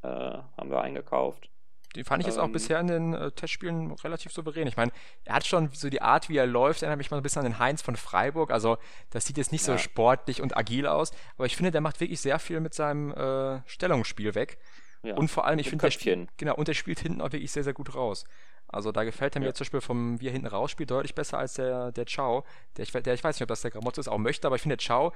[0.02, 1.50] äh, haben wir eingekauft.
[1.96, 4.68] Die fand ich jetzt auch Ähm, bisher in den äh, Testspielen relativ souverän.
[4.68, 4.92] Ich meine,
[5.24, 7.50] er hat schon so die Art, wie er läuft, erinnert mich mal ein bisschen an
[7.50, 8.52] den Heinz von Freiburg.
[8.52, 8.78] Also,
[9.10, 12.00] das sieht jetzt nicht so ja, sportlich und agil aus, aber ich finde, der macht
[12.00, 14.58] wirklich sehr viel mit seinem äh, Stellungsspiel weg.
[15.02, 15.88] Ja, Und vor allem, ich finde,
[16.36, 18.24] genau, und der spielt hinten auch wirklich sehr, sehr gut raus.
[18.72, 19.50] Also da gefällt er mir Ja.
[19.50, 22.44] jetzt zum Beispiel vom, wie er hinten rausspielt, deutlich besser als der, der Ciao.
[22.76, 24.62] Der ich, der, ich weiß nicht, ob das der Gramozzo ist, auch möchte, aber ich
[24.62, 25.12] finde, der Ciao,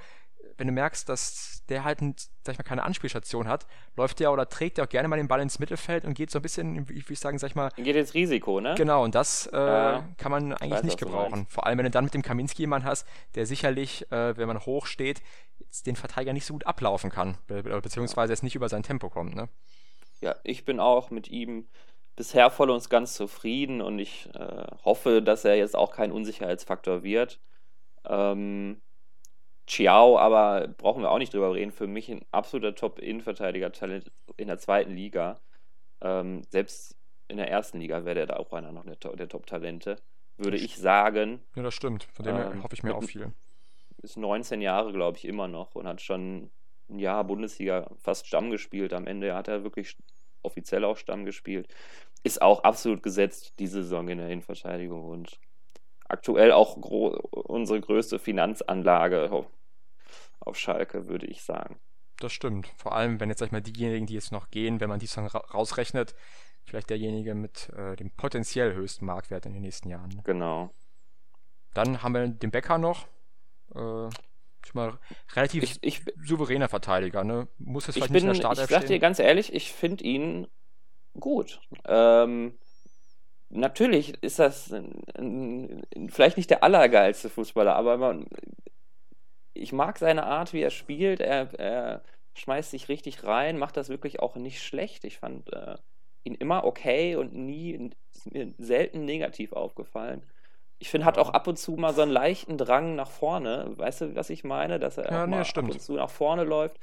[0.57, 2.14] wenn du merkst, dass der halt, ein,
[2.45, 5.29] sag ich mal, keine Anspielstation hat, läuft der oder trägt der auch gerne mal den
[5.29, 7.97] Ball ins Mittelfeld und geht so ein bisschen, wie ich sagen, sag ich mal, Geht
[7.97, 8.75] jetzt Risiko, ne?
[8.77, 11.47] genau, und das äh, Ja, kann man ich eigentlich weiß, nicht gebrauchen.
[11.49, 14.61] Vor allem, wenn du dann mit dem Kaminski jemanden hast, der sicherlich, äh, wenn man
[14.67, 15.23] hoch steht,
[15.87, 19.35] den Verteidiger nicht so gut ablaufen kann, be beziehungsweise jetzt nicht über sein Tempo kommt,
[19.35, 19.49] ne?
[20.21, 21.67] Ja, ich bin auch mit ihm
[22.16, 27.03] bisher voll und ganz zufrieden und ich äh, hoffe, dass er jetzt auch kein Unsicherheitsfaktor
[27.03, 27.40] wird.
[28.07, 28.81] Ähm,
[29.66, 31.72] Chiao, aber brauchen wir auch nicht drüber reden.
[31.72, 35.40] Für mich ein absoluter Top-Innenverteidiger-Talent in der zweiten Liga.
[36.03, 36.96] Ähm, selbst
[37.29, 39.96] in der ersten Liga wäre der da auch einer noch der, der Top-Talente.
[40.37, 41.40] Würde ich sagen.
[41.55, 42.05] ja, das stimmt.
[42.12, 43.33] Von dem her Ähm, hoffe ich mir auch viel.
[44.03, 46.50] ist 19 Jahre, glaube ich, immer noch und hat schon
[46.90, 48.92] ein Jahr Bundesliga fast Stamm gespielt.
[48.92, 49.96] Am Ende hat er wirklich
[50.45, 51.69] offiziell auch Stamm gespielt.
[52.23, 55.39] Ist auch absolut gesetzt, diese Saison in der Innenverteidigung und
[56.07, 59.47] aktuell auch unsere größte Finanzanlage.
[60.41, 61.79] Auf Schalke, würde ich sagen.
[62.19, 62.69] Das stimmt.
[62.77, 65.07] Vor allem, wenn jetzt, sag ich mal, diejenigen, die jetzt noch gehen, wenn man die
[65.07, 66.15] dann ra rausrechnet,
[66.65, 70.11] vielleicht derjenige mit äh, dem potenziell höchsten Marktwert in den nächsten Jahren.
[70.11, 70.23] Ne?
[70.25, 70.71] Genau.
[71.75, 73.07] Dann haben wir den Becker noch.
[73.75, 74.09] Äh,
[74.66, 74.98] ich mal,
[75.35, 77.48] relativ ich, ich, souveräner Verteidiger, ne?
[77.59, 80.05] Muss es vielleicht bin, nicht in der Startelf Ich sag dir ganz ehrlich, ich finde
[80.05, 80.46] ihn
[81.18, 81.61] gut.
[81.87, 82.59] Ähm,
[83.50, 88.27] natürlich ist das ein, ein, vielleicht nicht der allergeilste Fußballer, aber man,
[89.53, 91.20] ich mag seine Art, wie er spielt.
[91.20, 92.03] Er, er,
[92.35, 95.05] schmeißt sich richtig rein, macht das wirklich auch nicht schlecht.
[95.05, 95.77] Ich fand äh,
[96.24, 97.90] ihn immer okay und nie
[98.59, 100.24] selten negativ aufgefallen.
[100.85, 103.73] Ich finde, hat auch ab und zu mal so einen leichten Drang nach vorne.
[103.75, 104.79] Weißt du, was ich meine?
[104.79, 106.79] Dass er ja, nee, ab und zu nach vorne läuft.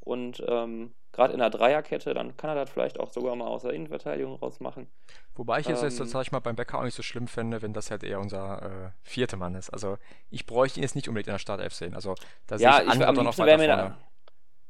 [0.00, 3.60] Und ähm, gerade in der Dreierkette, dann kann er das vielleicht auch sogar mal aus
[3.60, 4.86] der Innenverteidigung rausmachen.
[5.34, 7.60] Wobei ich es ähm, jetzt, sag ich mal, beim Becker auch nicht so schlimm fände,
[7.60, 9.68] wenn das halt eher unser äh, vierter Mann ist.
[9.68, 9.98] Also
[10.30, 11.94] ich bräuchte ihn jetzt nicht unbedingt in der Startelf sehen.
[11.94, 12.14] Also
[12.46, 13.66] da ja, sehe ich, ich andere noch weiter vorne.
[13.66, 13.98] Da,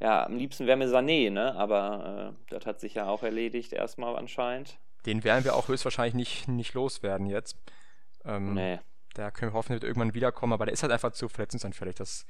[0.00, 1.54] ja, am liebsten wäre mir Sané, ne?
[1.54, 4.80] Aber äh, das hat sich ja auch erledigt erstmal anscheinend.
[5.06, 7.56] Den werden wir auch höchstwahrscheinlich nicht, nicht loswerden jetzt.
[8.24, 8.78] Ähm, nee.
[9.14, 11.94] Da können wir hoffen, wird irgendwann wiederkommen, aber der ist halt einfach zu verletzungsanfällig.
[11.94, 12.26] Das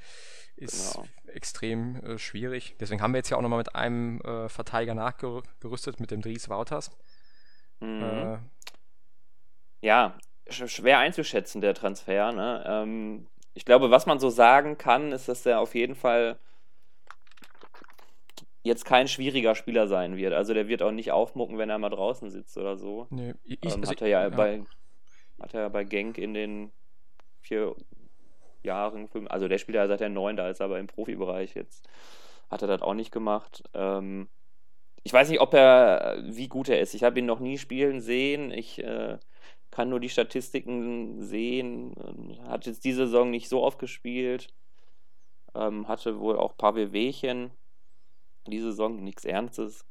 [0.56, 1.06] ist genau.
[1.26, 2.76] extrem äh, schwierig.
[2.78, 6.50] Deswegen haben wir jetzt ja auch nochmal mit einem äh, Verteidiger nachgerüstet, mit dem Dries
[6.50, 6.90] Wouters.
[7.80, 8.02] Mhm.
[8.02, 8.38] Äh,
[9.80, 10.16] ja,
[10.48, 12.32] schwer einzuschätzen, der Transfer.
[12.32, 12.64] Ne?
[12.66, 16.38] Ähm, ich glaube, was man so sagen kann, ist, dass er auf jeden Fall
[18.62, 20.32] jetzt kein schwieriger Spieler sein wird.
[20.32, 23.06] Also der wird auch nicht aufmucken, wenn er mal draußen sitzt oder so.
[23.10, 24.64] Nee, ich, ähm, also, hat er ja, ja, bei
[25.40, 26.72] hat er bei Genk in den
[27.40, 27.74] vier
[28.62, 31.54] Jahren, fünf, also der spielt ja seit der neun, da ist er aber im Profibereich
[31.54, 31.88] jetzt,
[32.50, 33.62] hat er das auch nicht gemacht.
[33.74, 34.28] Ähm,
[35.02, 36.94] ich weiß nicht, ob er, wie gut er ist.
[36.94, 38.50] Ich habe ihn noch nie spielen sehen.
[38.50, 39.18] Ich äh,
[39.70, 41.94] kann nur die Statistiken sehen.
[42.48, 44.48] Hat jetzt diese Saison nicht so oft gespielt.
[45.54, 47.50] Ähm, hatte wohl auch ein paar Wehwehchen.
[48.46, 49.84] Diese Saison nichts Ernstes.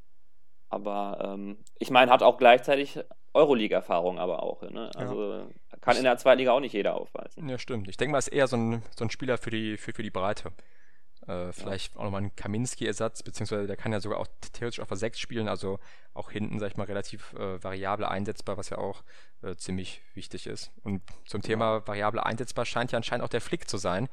[0.74, 3.00] Aber ähm, ich meine, hat auch gleichzeitig
[3.34, 4.62] Euroleague-Erfahrung aber auch.
[4.64, 4.90] Ne?
[4.96, 5.48] Also ja.
[5.82, 7.48] kann in der Zweitliga auch nicht jeder aufweisen.
[7.48, 7.88] Ja, stimmt.
[7.88, 10.10] Ich denke mal, ist eher so ein, so ein Spieler für die, für, für die
[10.10, 10.52] Breite.
[11.28, 12.00] Äh, vielleicht ja.
[12.00, 15.48] auch nochmal ein Kaminski-Ersatz, beziehungsweise der kann ja sogar auch theoretisch auf der 6 spielen,
[15.48, 15.80] also
[16.14, 19.04] auch hinten, sag ich mal, relativ äh, variabel einsetzbar, was ja auch
[19.42, 20.72] äh, ziemlich wichtig ist.
[20.84, 21.88] Und zum Thema ja.
[21.88, 24.10] variabel einsetzbar scheint ja anscheinend auch der Flick zu sein,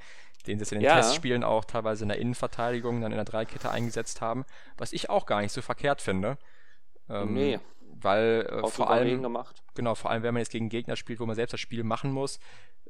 [0.47, 0.97] den sie in den ja.
[0.97, 4.45] Testspielen auch teilweise in der Innenverteidigung, dann in der Dreikette eingesetzt haben,
[4.79, 6.39] was ich auch gar nicht so verkehrt finde.
[7.09, 7.59] Ähm, nee.
[8.03, 9.63] Weil äh, vor allem, gemacht.
[9.75, 12.13] genau, vor allem, wenn man jetzt gegen Gegner spielt, wo man selbst das Spiel machen
[12.13, 12.39] muss,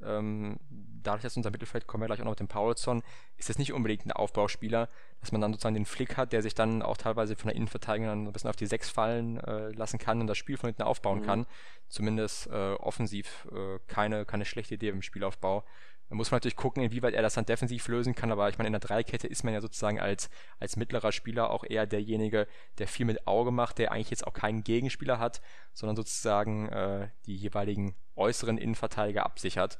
[0.03, 0.59] ähm,
[1.03, 3.03] dadurch, dass unser Mittelfeld, kommen wir gleich auch noch mit dem Paulson,
[3.37, 4.89] ist das nicht unbedingt ein Aufbauspieler,
[5.21, 8.09] dass man dann sozusagen den Flick hat, der sich dann auch teilweise von der Innenverteidigung
[8.09, 10.83] dann ein bisschen auf die Sechs fallen äh, lassen kann und das Spiel von hinten
[10.83, 11.27] aufbauen mhm.
[11.27, 11.47] kann.
[11.89, 15.65] Zumindest äh, offensiv äh, keine, keine schlechte Idee im Spielaufbau.
[16.11, 18.67] Da muss man natürlich gucken, inwieweit er das dann defensiv lösen kann, aber ich meine,
[18.67, 22.89] in der Dreikette ist man ja sozusagen als, als mittlerer Spieler auch eher derjenige, der
[22.89, 25.41] viel mit Auge macht, der eigentlich jetzt auch keinen Gegenspieler hat,
[25.73, 29.79] sondern sozusagen äh, die jeweiligen äußeren Innenverteidiger absichert.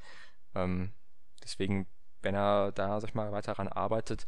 [0.55, 0.93] Ähm,
[1.43, 1.87] deswegen,
[2.23, 4.27] wenn er da, sag ich mal, weiter daran arbeitet,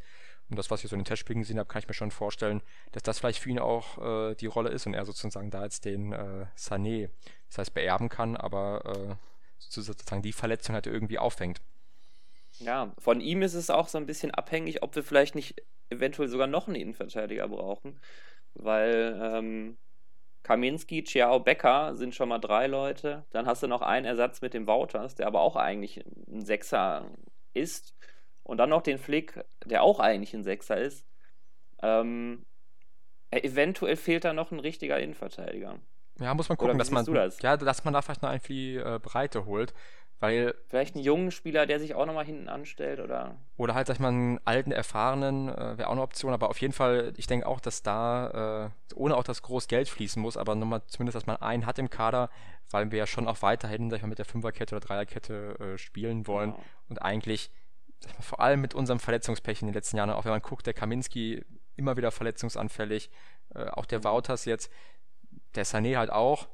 [0.52, 2.60] und das, was ich so in den Testspielen gesehen habe, kann ich mir schon vorstellen,
[2.92, 5.86] dass das vielleicht für ihn auch äh, die Rolle ist und er sozusagen da jetzt
[5.86, 7.08] den äh, Sané,
[7.48, 9.14] das heißt beerben kann, aber äh,
[9.58, 11.62] sozusagen die Verletzung halt irgendwie aufhängt.
[12.58, 16.28] Ja, von ihm ist es auch so ein bisschen abhängig, ob wir vielleicht nicht eventuell
[16.28, 17.98] sogar noch einen Innenverteidiger brauchen,
[18.54, 19.78] weil ähm,
[20.42, 23.24] Kaminski, Ciao, Becker sind schon mal drei Leute.
[23.30, 27.06] Dann hast du noch einen Ersatz mit dem Wouters, der aber auch eigentlich ein Sechser
[27.54, 27.94] ist.
[28.42, 31.06] Und dann noch den Flick, der auch eigentlich ein Sechser ist.
[31.80, 32.44] Ähm,
[33.30, 35.78] eventuell fehlt da noch ein richtiger Innenverteidiger.
[36.20, 37.40] Ja, muss man gucken, dass man, das?
[37.40, 39.72] ja, dass man da vielleicht noch einen für die äh, Breite holt.
[40.22, 43.34] Weil, Vielleicht einen jungen Spieler, der sich auch nochmal hinten anstellt, oder?
[43.56, 46.60] Oder halt, sag ich mal, einen alten, erfahrenen, äh, wäre auch eine Option, aber auf
[46.60, 50.36] jeden Fall, ich denke auch, dass da, äh, ohne auch das groß Geld fließen muss,
[50.36, 52.30] aber nochmal zumindest, dass man einen hat im Kader,
[52.70, 55.76] weil wir ja schon auch weiterhin, sag ich mal, mit der Fünferkette oder Dreierkette äh,
[55.76, 56.58] spielen wollen ja.
[56.88, 57.50] und eigentlich,
[57.98, 60.42] sag ich mal, vor allem mit unserem Verletzungspech in den letzten Jahren, auch wenn man
[60.42, 63.10] guckt, der Kaminski immer wieder verletzungsanfällig,
[63.56, 64.70] äh, auch der Wouters jetzt,
[65.56, 66.46] der Sané halt auch,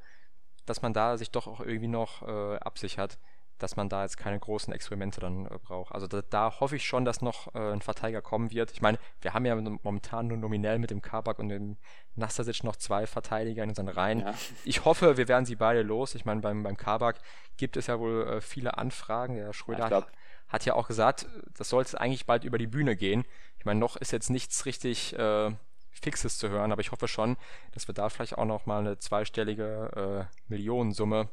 [0.65, 3.19] dass man da sich doch auch irgendwie noch äh, absichert
[3.59, 5.93] dass man da jetzt keine großen Experimente dann äh, braucht.
[5.93, 8.71] Also da, da, hoffe ich schon, dass noch äh, ein Verteidiger kommen wird.
[8.71, 11.77] Ich meine, wir haben ja momentan nur nominell mit dem Kabak und dem
[12.15, 14.21] Nastasic noch zwei Verteidiger in unseren Reihen.
[14.21, 14.33] Ja.
[14.63, 16.15] Ich hoffe, wir werden sie beide los.
[16.15, 17.19] Ich meine, beim, beim Kabak
[17.57, 19.35] gibt es ja wohl äh, viele Anfragen.
[19.35, 20.07] Der Schröder ja,
[20.47, 23.25] hat ja auch gesagt, das sollte eigentlich bald über die Bühne gehen.
[23.57, 25.51] Ich meine, noch ist jetzt nichts richtig äh,
[25.91, 27.35] Fixes zu hören, aber ich hoffe schon,
[27.73, 31.27] dass wir da vielleicht auch noch mal eine zweistellige äh, Millionensumme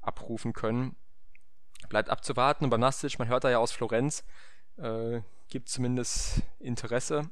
[0.00, 0.96] abrufen können
[1.88, 2.64] bleibt abzuwarten.
[2.64, 4.24] Und beim Nastic, man hört da ja aus Florenz,
[4.76, 7.30] äh, gibt zumindest Interesse.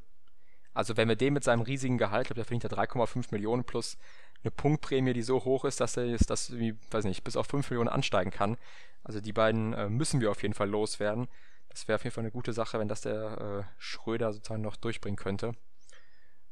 [0.73, 3.65] Also wenn wir den mit seinem riesigen Gehalt, ich glaube, der verdient ja 3,5 Millionen
[3.65, 3.97] plus
[4.43, 7.47] eine Punktprämie, die so hoch ist, dass er jetzt das, wie, weiß nicht, bis auf
[7.47, 8.59] 5 Millionen ansteigen kann.
[9.03, 11.29] Also die beiden äh, müssen wir auf jeden Fall loswerden.
[11.69, 14.77] Das wäre auf jeden Fall eine gute Sache, wenn das der äh, Schröder sozusagen noch
[14.77, 15.53] durchbringen könnte.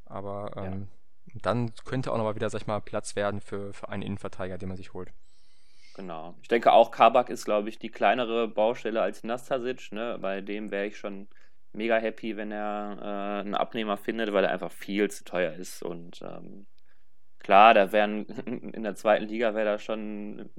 [0.05, 0.89] Aber ähm,
[1.27, 1.41] ja.
[1.43, 4.69] dann könnte auch nochmal wieder, sag ich mal, Platz werden für, für einen Innenverteidiger, den
[4.69, 5.13] man sich holt.
[5.95, 6.35] Genau.
[6.43, 9.93] Ich denke auch, Kabak ist, glaube ich, die kleinere Baustelle als Nastasic.
[9.93, 10.19] Ne?
[10.21, 11.29] Bei dem wäre ich schon
[11.73, 15.83] mega happy, wenn er äh, einen Abnehmer findet, weil er einfach viel zu teuer ist.
[15.83, 16.67] Und ähm,
[17.39, 18.25] klar, da wären
[18.73, 20.51] in der zweiten Liga wäre da schon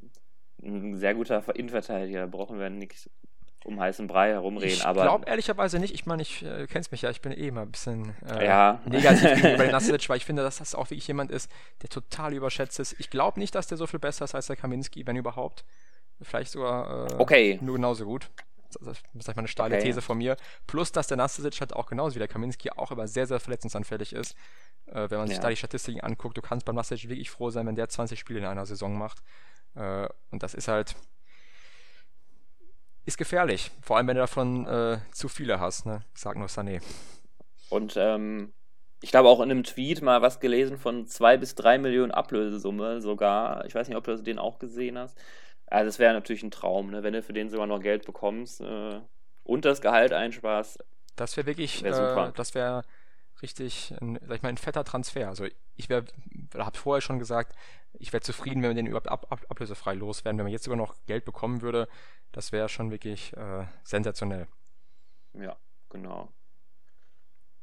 [0.62, 2.22] ein sehr guter Innenverteidiger.
[2.22, 3.10] Da brauchen wir nichts
[3.66, 4.76] um heißen Brei herumreden.
[4.76, 5.94] Ich glaube ehrlicherweise nicht.
[5.94, 8.82] Ich meine, ich äh, kennst mich ja, ich bin eh immer ein bisschen äh, ja.
[8.86, 12.80] negativ gegenüber Nasic, weil ich finde, dass das auch wirklich jemand ist, der total überschätzt
[12.80, 12.96] ist.
[13.00, 15.66] Ich glaube nicht, dass der so viel besser ist als der Kaminski, wenn überhaupt.
[16.22, 17.60] Vielleicht sogar äh, okay.
[17.62, 18.30] nur genauso gut.
[18.82, 19.86] Das ist mal eine steile okay.
[19.86, 20.36] These von mir.
[20.66, 24.14] Plus, dass der Nastasic halt auch genauso wie der Kaminski auch immer sehr, sehr verletzungsanfällig
[24.14, 24.36] ist.
[24.88, 25.44] Äh, wenn man sich ja.
[25.44, 28.40] da die Statistiken anguckt, du kannst beim Nastasic wirklich froh sein, wenn der 20 Spiele
[28.40, 29.22] in einer Saison macht.
[29.76, 30.96] Äh, und das ist halt,
[33.06, 33.72] ist gefährlich.
[33.82, 36.02] Vor allem, wenn du davon äh, zu viele hast, ne?
[36.14, 36.82] Sag nur Sané.
[37.70, 38.54] Und ähm,
[39.02, 43.02] ich glaube auch in einem Tweet mal was gelesen von zwei bis drei Millionen Ablösesumme
[43.02, 43.66] sogar.
[43.66, 45.18] Ich weiß nicht, ob du den auch gesehen hast.
[45.68, 47.04] Also das wäre natürlich ein Traum, ne?
[47.04, 49.02] wenn du für den sogar noch Geld bekommst äh,
[49.44, 50.84] und das Gehalt einsparst.
[51.16, 52.84] Das wäre wirklich, wär äh, das wäre
[53.44, 55.28] richtig, ein, sag ich mal, ein fetter Transfer.
[55.28, 56.06] Also ich wäre,
[56.58, 57.56] habe vorher schon gesagt,
[57.94, 60.40] ich wäre zufrieden, wenn wir den überhaupt ab, ab, ablösefrei loswerden.
[60.40, 61.88] Wenn man jetzt sogar noch Geld bekommen würde,
[62.32, 64.48] das wäre schon wirklich äh, sensationell.
[65.34, 65.56] Ja,
[65.90, 66.30] genau.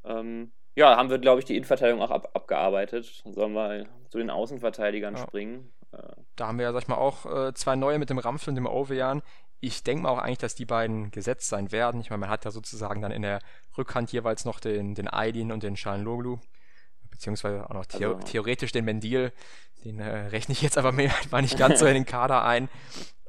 [0.03, 3.23] Ähm, ja, haben wir, glaube ich, die Innenverteidigung auch ab, abgearbeitet.
[3.25, 5.21] Sollen wir zu den Außenverteidigern ja.
[5.21, 5.73] springen?
[5.91, 5.97] Äh,
[6.35, 8.55] da haben wir ja, sag ich mal, auch äh, zwei neue mit dem Rampf und
[8.55, 9.21] dem Ovejan.
[9.61, 12.01] Ich denke mal auch eigentlich, dass die beiden gesetzt sein werden.
[12.01, 13.39] Ich meine, man hat ja sozusagen dann in der
[13.77, 16.39] Rückhand jeweils noch den, den Aydin und den Loglu
[17.11, 19.31] beziehungsweise auch noch the also, theoretisch den Mendil.
[19.85, 22.67] Den äh, rechne ich jetzt aber mehr, war nicht ganz so in den Kader ein.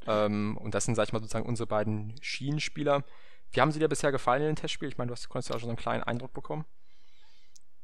[0.07, 3.03] Ähm, und das sind, sag ich mal, sozusagen unsere beiden Schienenspieler.
[3.51, 4.91] Wie haben sie dir bisher gefallen in den Testspielen?
[4.91, 6.65] Ich meine, du hast, konntest ja auch schon so einen kleinen Eindruck bekommen.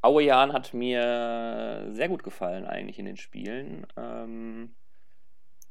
[0.02, 3.86] Auejan hat mir sehr gut gefallen eigentlich in den Spielen.
[3.98, 4.74] Ähm,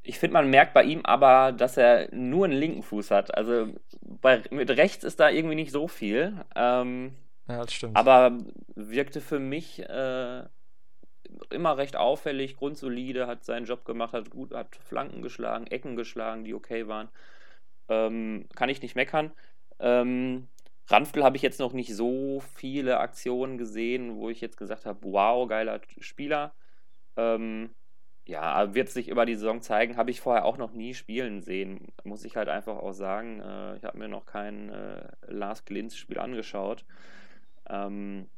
[0.03, 3.35] ich finde, man merkt bei ihm aber, dass er nur einen linken Fuß hat.
[3.35, 6.45] Also bei, mit rechts ist da irgendwie nicht so viel.
[6.55, 7.15] Ähm,
[7.49, 7.97] ja, das stimmt.
[7.97, 8.39] Aber
[8.75, 10.43] wirkte für mich äh,
[11.51, 16.45] immer recht auffällig, grundsolide, hat seinen Job gemacht, hat gut, hat Flanken geschlagen, Ecken geschlagen,
[16.45, 17.09] die okay waren.
[17.89, 19.33] Ähm, kann ich nicht meckern.
[19.79, 20.49] Ähm,
[20.89, 24.99] Ranftel habe ich jetzt noch nicht so viele Aktionen gesehen, wo ich jetzt gesagt habe,
[25.03, 26.55] wow, geiler Spieler.
[27.17, 27.71] Ähm,
[28.29, 31.89] ja, wird sich über die Saison zeigen, habe ich vorher auch noch nie spielen sehen,
[32.05, 33.41] muss ich halt einfach auch sagen.
[33.41, 36.85] Äh, ich habe mir noch kein äh, Lars Glinz-Spiel angeschaut.
[37.71, 38.29] Ähm,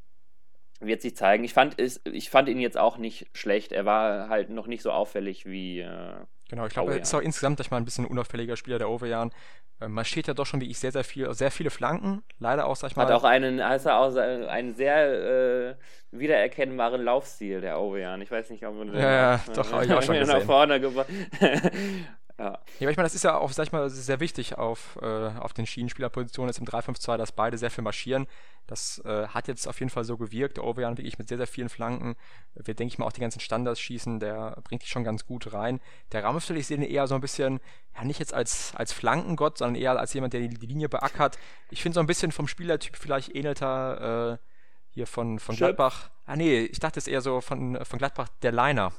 [0.79, 1.43] wird sich zeigen.
[1.43, 3.73] Ich fand, ich fand ihn jetzt auch nicht schlecht.
[3.73, 5.81] Er war halt noch nicht so auffällig wie.
[5.81, 6.15] Äh,
[6.51, 9.31] genau, ich glaube, er ist auch insgesamt ich mal ein bisschen unauffälliger Spieler der Overjahren.
[9.79, 12.21] Äh, man steht ja doch schon wie ich sehr, sehr viel, sehr viele Flanken.
[12.37, 13.05] Leider auch, sag ich mal.
[13.05, 15.75] Hat auch einen, hat auch einen sehr äh,
[16.11, 18.21] wiedererkennbaren Laufstil, der Overjahren.
[18.21, 20.37] Ich weiß nicht, ob man Ja, ja, doch, habe ich auch schon gesehen.
[20.37, 21.07] nach vorne gebracht.
[22.37, 22.59] Ja.
[22.79, 25.53] ja, ich meine, das ist ja auch, sag ich mal, sehr wichtig auf, äh, auf
[25.53, 28.27] den Schienenspielerpositionen jetzt im 3-5-2, dass beide sehr viel marschieren.
[28.67, 30.57] Das äh, hat jetzt auf jeden Fall so gewirkt.
[30.57, 32.15] Der Overjan wirklich mit sehr, sehr vielen Flanken.
[32.55, 35.53] Wir, denke ich mal, auch die ganzen Standards schießen, der bringt die schon ganz gut
[35.53, 35.79] rein.
[36.11, 37.59] Der Ramstel, ich sehe den eher so ein bisschen,
[37.95, 41.37] ja, nicht jetzt als, als Flankengott, sondern eher als jemand, der die, die Linie beackert.
[41.69, 44.45] Ich finde so ein bisschen vom Spielertyp vielleicht ähnelt er äh,
[44.89, 46.09] hier von, von Gladbach.
[46.25, 48.93] Ah, nee, ich dachte es eher so von, von Gladbach, der Liner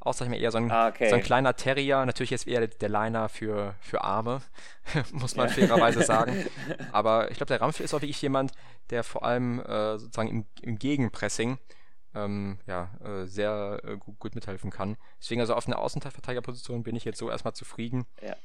[0.00, 1.08] auch, sag ich mal, eher so ein, ah, okay.
[1.08, 2.04] so ein kleiner Terrier.
[2.06, 4.42] Natürlich jetzt eher der Liner für, für Arme,
[5.12, 5.54] muss man ja.
[5.54, 6.46] fairerweise sagen.
[6.92, 8.52] Aber ich glaube, der Ramsey ist auch wirklich jemand,
[8.90, 11.58] der vor allem äh, sozusagen im, im Gegenpressing
[12.14, 14.96] ähm, ja, äh, sehr äh, gut, gut, mithelfen kann.
[15.20, 18.06] Deswegen also auf einer Außenverteidigerposition bin ich jetzt so erstmal zufrieden.
[18.22, 18.36] Ja.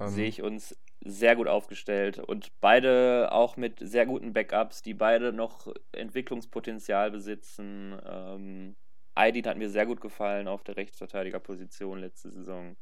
[0.00, 4.94] Ähm, Sehe ich uns sehr gut aufgestellt und beide auch mit sehr guten Backups, die
[4.94, 7.96] beide noch Entwicklungspotenzial besitzen.
[8.04, 8.76] Ähm,
[9.18, 12.76] Aydin hat mir sehr gut gefallen auf der Rechtsverteidigerposition letzte Saison.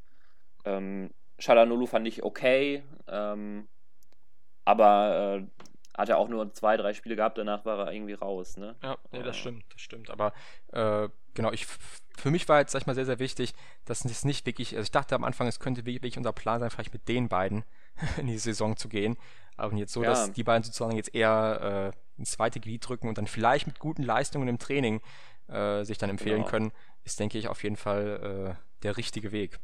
[0.65, 3.69] Ähm, Shalanulu fand ich okay, ähm,
[4.65, 8.57] aber äh, hat er auch nur zwei, drei Spiele gehabt, danach war er irgendwie raus,
[8.57, 8.77] ne?
[8.83, 10.11] Ja, nee, das stimmt, das stimmt.
[10.11, 10.33] Aber
[10.73, 11.67] äh, genau, ich
[12.17, 14.85] für mich war jetzt, sag ich mal, sehr, sehr wichtig, dass es nicht wirklich, also
[14.85, 17.65] ich dachte am Anfang, es könnte wirklich unser Plan sein, vielleicht mit den beiden
[18.19, 19.17] in die Saison zu gehen.
[19.57, 20.11] Aber jetzt so, ja.
[20.11, 23.79] dass die beiden sozusagen jetzt eher äh, ins zweite Glied drücken und dann vielleicht mit
[23.79, 25.01] guten Leistungen im Training
[25.49, 26.49] äh, sich dann empfehlen genau.
[26.49, 26.73] können,
[27.05, 29.59] ist, denke ich, auf jeden Fall äh, der richtige Weg.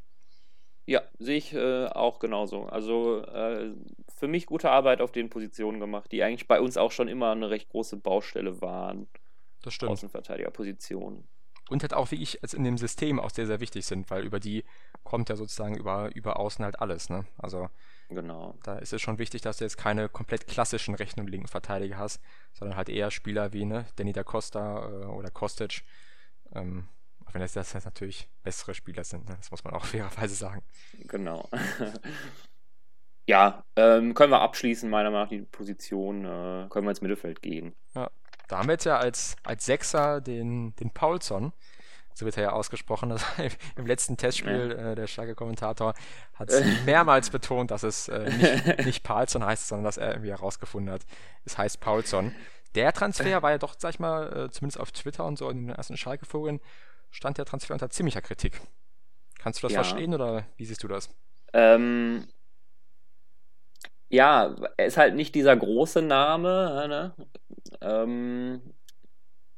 [0.85, 2.64] Ja, sehe ich äh, auch genauso.
[2.66, 3.73] Also äh,
[4.16, 7.33] für mich gute Arbeit auf den Positionen gemacht, die eigentlich bei uns auch schon immer
[7.33, 9.07] eine recht große Baustelle waren.
[9.62, 9.92] Das stimmt.
[9.92, 11.25] Außenverteidigerpositionen.
[11.71, 14.25] Und halt auch wie ich als in dem System auch sehr, sehr wichtig sind, weil
[14.25, 14.64] über die
[15.05, 17.25] kommt ja sozusagen über, über außen halt alles, ne?
[17.38, 17.68] Also
[18.14, 18.55] Genau.
[18.62, 21.98] da ist es schon wichtig, dass du jetzt keine komplett klassischen rechten und linken Verteidiger
[21.98, 22.20] hast,
[22.53, 25.83] sondern halt eher Spieler wie ne, Danny da Costa äh, oder Kostic.
[26.55, 26.88] Ähm,
[27.27, 29.37] auch wenn das, das jetzt natürlich bessere Spieler sind, ne?
[29.37, 30.62] das muss man auch fairerweise sagen.
[31.05, 31.48] Genau.
[33.27, 37.42] ja, ähm, können wir abschließen, meiner Meinung nach, die Position, äh, können wir ins Mittelfeld
[37.42, 37.75] gehen.
[37.94, 38.11] Ja,
[38.48, 41.53] da haben wir jetzt ja als, als Sechser den, den Paulson.
[42.14, 43.11] So wird er ja ausgesprochen.
[43.12, 43.25] Also
[43.77, 45.94] Im letzten Testspiel, äh, der starke Kommentator,
[46.35, 46.51] hat
[46.85, 51.03] mehrmals betont, dass es äh, nicht, nicht Paulson heißt, sondern dass er irgendwie herausgefunden hat,
[51.44, 52.35] es heißt Paulson.
[52.75, 55.66] Der Transfer war ja doch, sag ich mal, äh, zumindest auf Twitter und so in
[55.66, 56.61] den ersten Schalke-Foren,
[57.11, 58.61] stand der Transfer unter ziemlicher Kritik.
[59.38, 59.83] Kannst du das Ja.
[59.83, 61.11] verstehen oder wie siehst du das?
[61.53, 62.27] Ähm,
[64.09, 66.87] ja, er ist halt nicht dieser große Name.
[66.88, 67.14] Ne?
[67.81, 68.62] Ähm,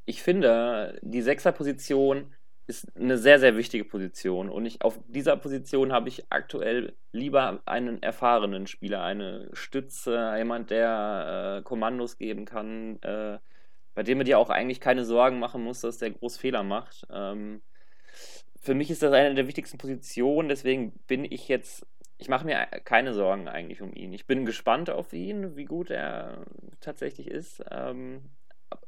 [0.04, 2.32] ich finde, die Sechserposition
[2.66, 4.48] ist eine sehr, sehr wichtige Position.
[4.48, 10.70] Und ich, auf dieser Position habe ich aktuell lieber einen erfahrenen Spieler, eine Stütze, jemand,
[10.70, 13.38] der äh, Kommandos geben kann, äh,
[13.94, 17.06] bei dem du dir auch eigentlich keine Sorgen machen musst, dass der groß Fehler macht.
[17.10, 17.62] Ähm,
[18.60, 22.66] für mich ist das eine der wichtigsten Positionen, deswegen bin ich jetzt ich mache mir
[22.84, 24.12] keine Sorgen eigentlich um ihn.
[24.12, 26.44] Ich bin gespannt auf ihn, wie gut er
[26.80, 27.62] tatsächlich ist.
[27.70, 28.30] Ähm,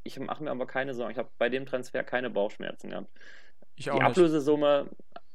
[0.03, 1.11] ich mache mir aber keine Sorgen.
[1.11, 3.09] Ich habe bei dem Transfer keine Bauchschmerzen gehabt.
[3.77, 4.03] Ich Die nicht.
[4.03, 4.87] Ablösesumme,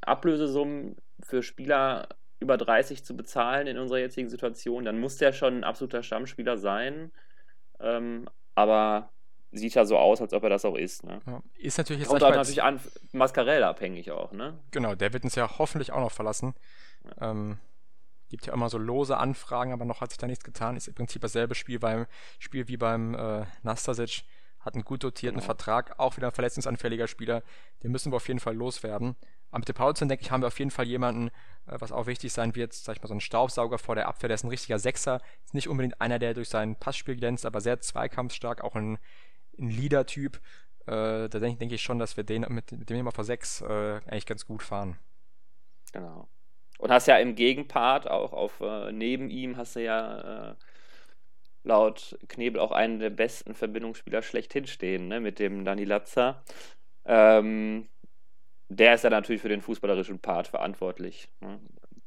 [0.03, 2.09] Ablösesummen für Spieler
[2.41, 6.59] über 30 zu bezahlen in unserer jetzigen Situation, dann muss der schon ein absoluter Stammspieler
[6.59, 7.13] sein.
[7.81, 9.11] Ähm, aber
[9.53, 11.05] sieht ja so aus, als ob er das auch ist.
[11.05, 11.21] Ne?
[11.27, 11.43] Ja.
[11.55, 12.81] Ist natürlich jetzt, ich mal, jetzt- natürlich an,
[13.13, 14.59] Mascarell abhängig auch, ne?
[14.73, 16.55] Genau, der wird uns ja hoffentlich auch noch verlassen.
[17.21, 17.59] Ähm,
[18.29, 20.77] gibt ja immer so lose Anfragen, aber noch hat sich da nichts getan.
[20.77, 22.07] Ist im Prinzip dasselbe Spiel beim
[22.39, 24.23] Spiel wie beim äh, Nastasic.
[24.63, 25.47] Hat einen gut dotierten Genau.
[25.47, 27.43] Vertrag, auch wieder ein verletzungsanfälliger Spieler.
[27.83, 29.17] Den müssen wir auf jeden Fall loswerden.
[29.51, 31.29] Aber mit dem Paulsen, denke ich, haben wir auf jeden Fall jemanden,
[31.67, 34.29] äh, was auch wichtig sein wird, sag ich mal, so ein Staubsauger vor der Abwehr,
[34.29, 35.21] der ist ein richtiger Sechser.
[35.45, 38.99] Ist nicht unbedingt einer, der durch sein Passspiel glänzt, aber sehr zweikampfstark, auch ein,
[39.59, 40.37] ein Leader-Typ.
[40.87, 43.61] Äh, da denke denk ich schon, dass wir den mit, mit dem immer vor sechs
[43.61, 44.99] äh, eigentlich ganz gut fahren.
[45.93, 46.29] Genau.
[46.79, 50.57] Und hast ja im Gegenpart auch auf äh, neben ihm hast du ja
[51.65, 56.43] laut Knebel auch einen der besten Verbindungsspieler schlechthin stehen, ne, mit dem Dani Latza.
[57.05, 57.89] Ähm,
[58.69, 61.29] der ist ja natürlich für den fußballerischen Part verantwortlich.
[61.41, 61.61] Ne?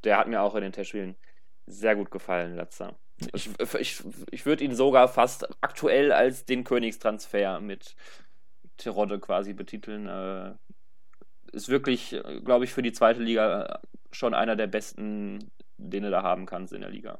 [0.04, 1.15] Der hat mir auch in den Testspielen
[1.68, 2.96] sehr gut gefallen, Latza.
[3.34, 7.96] Ich, ich, ich würde ihn sogar fast aktuell als den Königstransfer mit
[8.78, 10.08] Terodde quasi betiteln.
[10.08, 10.54] Äh,
[11.54, 13.80] ist wirklich, glaube ich, für die zweite Liga
[14.12, 17.20] schon einer der besten, den du da haben kannst in der Liga,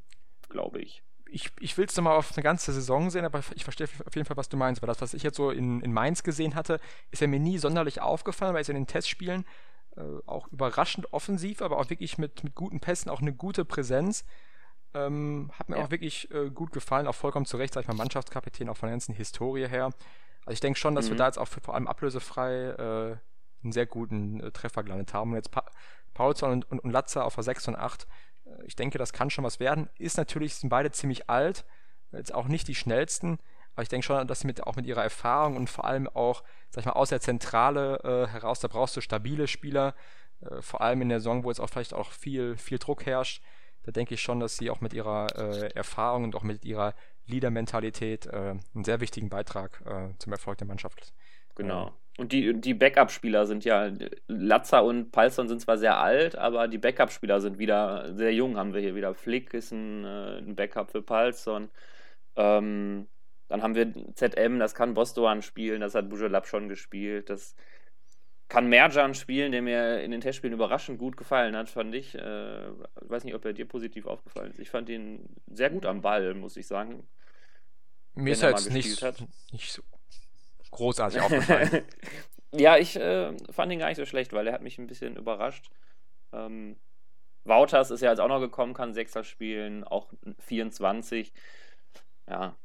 [0.50, 1.04] glaube ich.
[1.30, 4.26] Ich, ich will es nochmal auf eine ganze Saison sehen, aber ich verstehe auf jeden
[4.26, 4.82] Fall, was du meinst.
[4.82, 6.80] Weil das, was ich jetzt so in, in Mainz gesehen hatte,
[7.12, 9.46] ist er mir nie sonderlich aufgefallen, weil es in den Testspielen
[9.98, 14.26] äh, auch überraschend offensiv, aber auch wirklich mit, mit guten Pässen, auch eine gute Präsenz.
[14.94, 15.86] Ähm, hat mir Ja.
[15.86, 18.88] auch wirklich äh, gut gefallen, auch vollkommen zu Recht, sag ich mal, Mannschaftskapitän, auch von
[18.88, 19.86] der ganzen Historie her.
[20.46, 21.20] Also ich denke schon, dass wir Mhm.
[21.20, 23.18] da jetzt auch für, vor allem ablösefrei äh,
[23.64, 25.32] einen sehr guten äh, Treffer gelandet haben.
[25.32, 25.66] Und jetzt pa
[26.14, 28.08] Paulson und, und, und Latza auf der 6 und 8 äh,
[28.66, 29.90] ich denke, das kann schon was werden.
[29.98, 31.66] Ist natürlich, sind beide ziemlich alt,
[32.12, 33.40] jetzt auch nicht die schnellsten,
[33.74, 36.44] aber ich denke schon, dass sie mit, auch mit ihrer Erfahrung und vor allem auch,
[36.70, 39.96] sag ich mal, aus der Zentrale äh, heraus, da brauchst du stabile Spieler,
[40.42, 43.44] äh, vor allem in der Saison, wo jetzt auch vielleicht auch viel, viel Druck herrscht.
[43.84, 46.96] Da denke ich schon, dass sie auch mit ihrer äh, Erfahrung und auch mit ihrer
[47.28, 51.14] Leader-Mentalität äh, einen sehr wichtigen Beitrag äh, zum Erfolg der Mannschaft.
[51.56, 51.94] Genau.
[52.18, 53.92] Und die, die Backup-Spieler sind ja,
[54.28, 58.74] Latza und Palsson sind zwar sehr alt, aber die Backup-Spieler sind wieder sehr jung, haben
[58.74, 59.14] wir hier wieder.
[59.14, 61.70] Flick ist ein, äh, ein Backup für Palsson.
[62.38, 63.08] Ähm,
[63.50, 67.30] dann haben wir ZM, das kann Bostoan spielen, das hat Bujelab schon gespielt.
[67.30, 67.54] Das
[68.48, 72.16] kann Merjan spielen, der mir in den Testspielen überraschend gut gefallen hat, fand ich.
[72.16, 72.70] Äh,
[73.02, 74.60] weiß nicht, ob er dir positiv aufgefallen ist.
[74.60, 77.06] Ich fand ihn sehr gut am Ball, muss ich sagen.
[78.14, 79.04] Mir ist er mal jetzt nicht,
[79.52, 79.84] nicht so
[80.76, 81.84] großartig aufgefallen.
[82.54, 85.16] ja, ich äh, fand ihn gar nicht so schlecht, weil er hat mich ein bisschen
[85.16, 85.70] überrascht.
[86.34, 86.78] Ähm,
[87.44, 91.34] Wouters ist ja jetzt auch noch gekommen, kann Sechser spielen, auch 24.
[92.28, 92.56] Ja,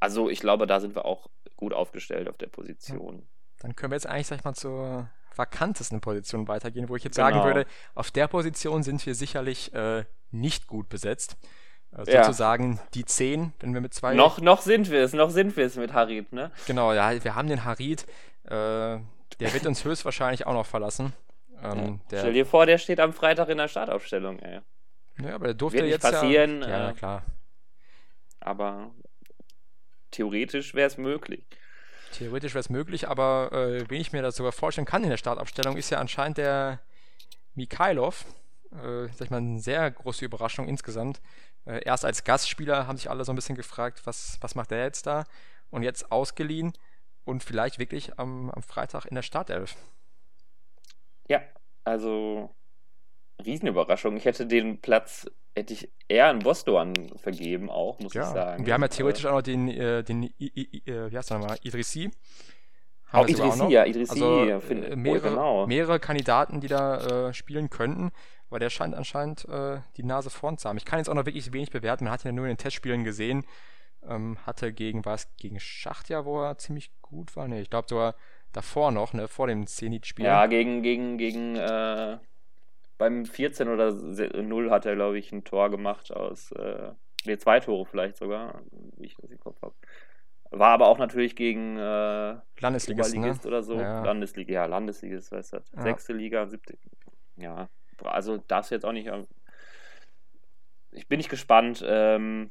[0.00, 3.26] also ich glaube, da sind wir auch gut aufgestellt auf der Position.
[3.60, 7.16] Dann können wir jetzt eigentlich, sag ich mal, zur vakantesten Position weitergehen, wo ich jetzt
[7.16, 7.30] Genau.
[7.30, 11.36] sagen würde, auf der Position sind wir sicherlich äh, nicht gut besetzt.
[11.96, 12.24] Äh, Ja.
[12.24, 14.14] Sozusagen die 10, wenn wir mit zwei.
[14.14, 16.50] Noch, noch sind wir es, noch sind wir es mit Harit, ne?
[16.66, 18.04] Genau, ja, wir haben den Harid.
[18.44, 21.12] Äh, der wird uns höchstwahrscheinlich auch noch verlassen.
[21.62, 22.18] Ähm, ja.
[22.18, 24.60] Stell dir vor, der steht am Freitag in der Startaufstellung, ey.
[25.22, 26.62] Ja, aber der durfte Wird jetzt passieren.
[26.62, 27.22] Ja, ja, äh, klar.
[28.40, 28.90] Aber
[30.10, 31.44] theoretisch wäre es möglich.
[32.12, 35.16] Theoretisch wäre es möglich, aber äh, wen ich mir das sogar vorstellen kann in der
[35.16, 36.80] Startaufstellung, ist ja anscheinend der
[37.54, 38.24] Mikhailov.
[38.72, 41.20] Äh, sag ich mal, eine sehr große Überraschung insgesamt.
[41.66, 44.84] Äh, erst als Gastspieler haben sich alle so ein bisschen gefragt, was, was macht der
[44.84, 45.24] jetzt da?
[45.70, 46.72] Und jetzt ausgeliehen
[47.24, 49.76] und vielleicht wirklich am, am Freitag in der Startelf.
[51.28, 51.40] Ja,
[51.84, 52.54] also
[53.44, 54.16] Riesenüberraschung.
[54.16, 58.22] Ich hätte den Platz, hätte ich eher an Boston vergeben auch, muss ja.
[58.22, 58.66] ich sagen.
[58.66, 61.30] Wir haben ja theoretisch äh, auch noch den, äh, den I, I, äh, wie heißt
[61.30, 62.10] der nochmal, Idrissi.
[63.12, 64.22] Auch Idrissi, ja, Idrissi.
[64.22, 65.66] Also, find, äh, mehrere, genau.
[65.66, 68.10] mehrere Kandidaten, die da äh, spielen könnten,
[68.50, 70.76] aber der scheint anscheinend äh, die Nase vorn zu haben.
[70.76, 72.58] Ich kann jetzt auch noch wirklich wenig bewerten, man hat ihn ja nur in den
[72.58, 73.44] Testspielen gesehen.
[74.06, 77.48] Ähm, hatte gegen, war es gegen Schacht ja, wo er ziemlich gut war?
[77.48, 78.14] Ne, ich glaube sogar
[78.52, 80.26] davor noch, ne, vor dem Zenit-Spiel.
[80.26, 82.18] Ja, gegen, gegen, gegen, äh,
[82.98, 86.92] beim 14 oder 0 hat er, glaube ich, ein Tor gemacht aus, äh,
[87.24, 88.62] ne, zwei Tore vielleicht sogar,
[88.96, 89.74] wie ich das im Kopf habe.
[90.50, 93.34] War aber auch natürlich gegen äh, Landesligist, ne?
[93.44, 93.74] oder so.
[93.74, 94.04] Ja.
[94.04, 95.56] Landesliga, ja, Landesligist, weißt du.
[95.56, 95.82] Ja.
[95.82, 96.78] Sechste Liga, siebte.
[97.36, 97.68] Ja,
[98.12, 99.06] also darfst du jetzt auch nicht.
[99.08, 99.26] Ähm,
[100.92, 101.84] ich bin nicht gespannt.
[101.86, 102.50] Ähm,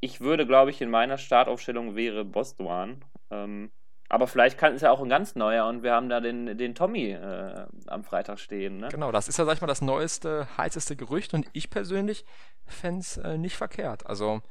[0.00, 3.04] ich würde, glaube ich, in meiner Startaufstellung wäre Bostwan.
[3.30, 3.70] Ähm,
[4.08, 6.74] aber vielleicht kann es ja auch ein ganz neuer und wir haben da den, den
[6.74, 8.78] Tommy äh, am Freitag stehen.
[8.78, 8.88] Ne?
[8.90, 12.26] Genau, das ist ja, sag ich mal, das neueste, heißeste Gerücht und ich persönlich
[12.66, 14.06] fände es äh, nicht verkehrt.
[14.06, 14.42] Also,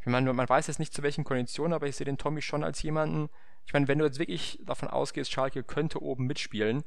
[0.00, 2.64] ich meine, man weiß jetzt nicht zu welchen Konditionen, aber ich sehe den Tommy schon
[2.64, 3.28] als jemanden.
[3.66, 6.82] Ich meine, wenn du jetzt wirklich davon ausgehst, Schalke könnte oben mitspielen,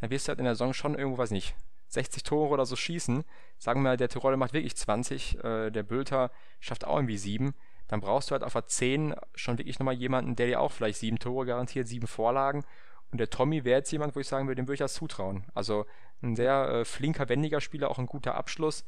[0.00, 1.56] dann wirst du halt in der Saison schon irgendwo, weiß nicht,
[1.92, 3.24] 60 Tore oder so schießen.
[3.58, 6.30] Sagen wir mal, der Tiroler macht wirklich 20, äh, der Bülter
[6.60, 7.54] schafft auch irgendwie 7
[7.90, 11.00] dann brauchst du halt auf der 10 schon wirklich nochmal jemanden, der dir auch vielleicht
[11.00, 12.64] sieben Tore garantiert, sieben Vorlagen.
[13.10, 15.44] Und der Tommy wäre jetzt jemand, wo ich sagen würde, dem würde ich das zutrauen.
[15.54, 15.86] Also
[16.22, 18.84] ein sehr äh, flinker, wendiger Spieler, auch ein guter Abschluss.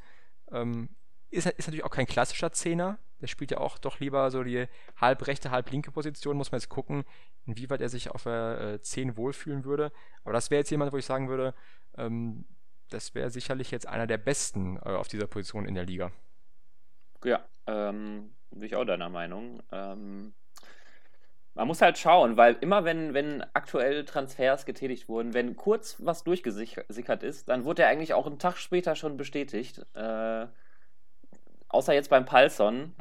[0.52, 0.88] Ähm,
[1.30, 2.98] ist, ist natürlich auch kein klassischer Zehner.
[3.20, 6.36] Der spielt ja auch doch lieber so die halb rechte, halb linke Position.
[6.36, 7.02] Muss man jetzt gucken,
[7.44, 9.90] inwieweit er sich auf der äh, 10 wohlfühlen würde.
[10.22, 11.54] Aber das wäre jetzt jemand, wo ich sagen würde,
[11.96, 12.44] ähm,
[12.92, 16.12] das wäre sicherlich jetzt einer der besten äh, auf dieser Position in der Liga.
[17.24, 19.62] Ja, ähm, bin ich auch deiner Meinung.
[19.70, 20.34] Ähm,
[21.54, 26.24] man muss halt schauen, weil immer wenn, wenn aktuell Transfers getätigt wurden, wenn kurz was
[26.24, 29.84] durchgesickert ist, dann wurde er eigentlich auch einen Tag später schon bestätigt.
[29.94, 30.46] Äh,
[31.68, 32.94] außer jetzt beim Palson,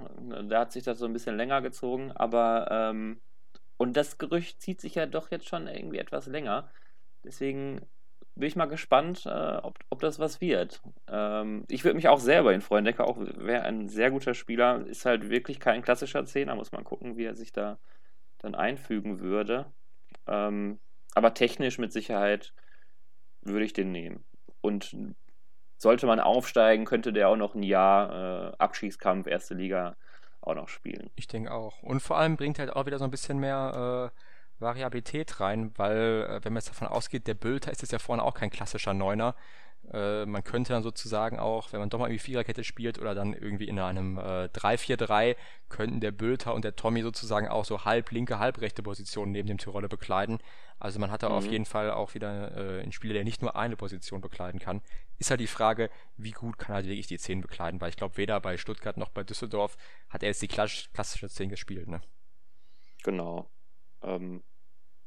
[0.50, 3.22] da hat sich das so ein bisschen länger gezogen, aber ähm,
[3.78, 6.70] und das Gerücht zieht sich ja doch jetzt schon irgendwie etwas länger.
[7.24, 7.82] Deswegen
[8.36, 10.82] bin ich mal gespannt, äh, ob, ob das was wird.
[11.08, 12.86] Ähm, ich würde mich auch selber ihn freuen.
[12.86, 14.86] Decker auch wäre ein sehr guter Spieler.
[14.88, 16.56] Ist halt wirklich kein klassischer Zehner.
[16.56, 17.78] Muss man gucken, wie er sich da
[18.40, 19.66] dann einfügen würde.
[20.28, 20.80] Ähm,
[21.14, 22.54] aber technisch mit Sicherheit
[23.42, 24.24] würde ich den nehmen.
[24.62, 24.96] Und
[25.78, 29.96] sollte man aufsteigen, könnte der auch noch ein Jahr äh, Abschießkampf, erste Liga
[30.40, 31.10] auch noch spielen.
[31.16, 31.84] Ich denke auch.
[31.84, 34.18] Und vor allem bringt halt auch wieder so ein bisschen mehr äh,
[34.62, 38.24] Variabilität rein, weil, äh, wenn man jetzt davon ausgeht, der Bülter ist jetzt ja vorne
[38.24, 39.36] auch kein klassischer Neuner.
[39.92, 43.34] Äh, man könnte dann sozusagen auch, wenn man doch mal irgendwie Viererkette spielt oder dann
[43.34, 45.36] irgendwie in einem äh, 3-4-3,
[45.70, 49.48] könnten der Bülter und der Tommy sozusagen auch so halb linke, halb rechte Positionen neben
[49.48, 50.40] dem Tiroler bekleiden.
[50.80, 51.36] Also man hat da mhm.
[51.36, 54.82] auf jeden Fall auch wieder äh, einen Spieler, der nicht nur eine Position bekleiden kann.
[55.18, 57.98] Ist halt die Frage, wie gut kann er halt wirklich die 10 bekleiden, weil ich
[57.98, 59.78] glaube, weder bei Stuttgart noch bei Düsseldorf
[60.10, 62.02] hat er jetzt die klassische 10 gespielt, ne?
[63.04, 63.50] Genau.
[64.04, 64.44] Ähm,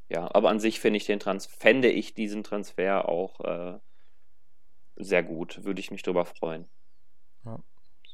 [0.08, 3.78] ja, aber an sich finde ich den Trans fände ich diesen Transfer auch äh,
[4.96, 5.64] sehr gut.
[5.64, 6.68] Würde ich mich darüber freuen.
[7.44, 7.58] Ja.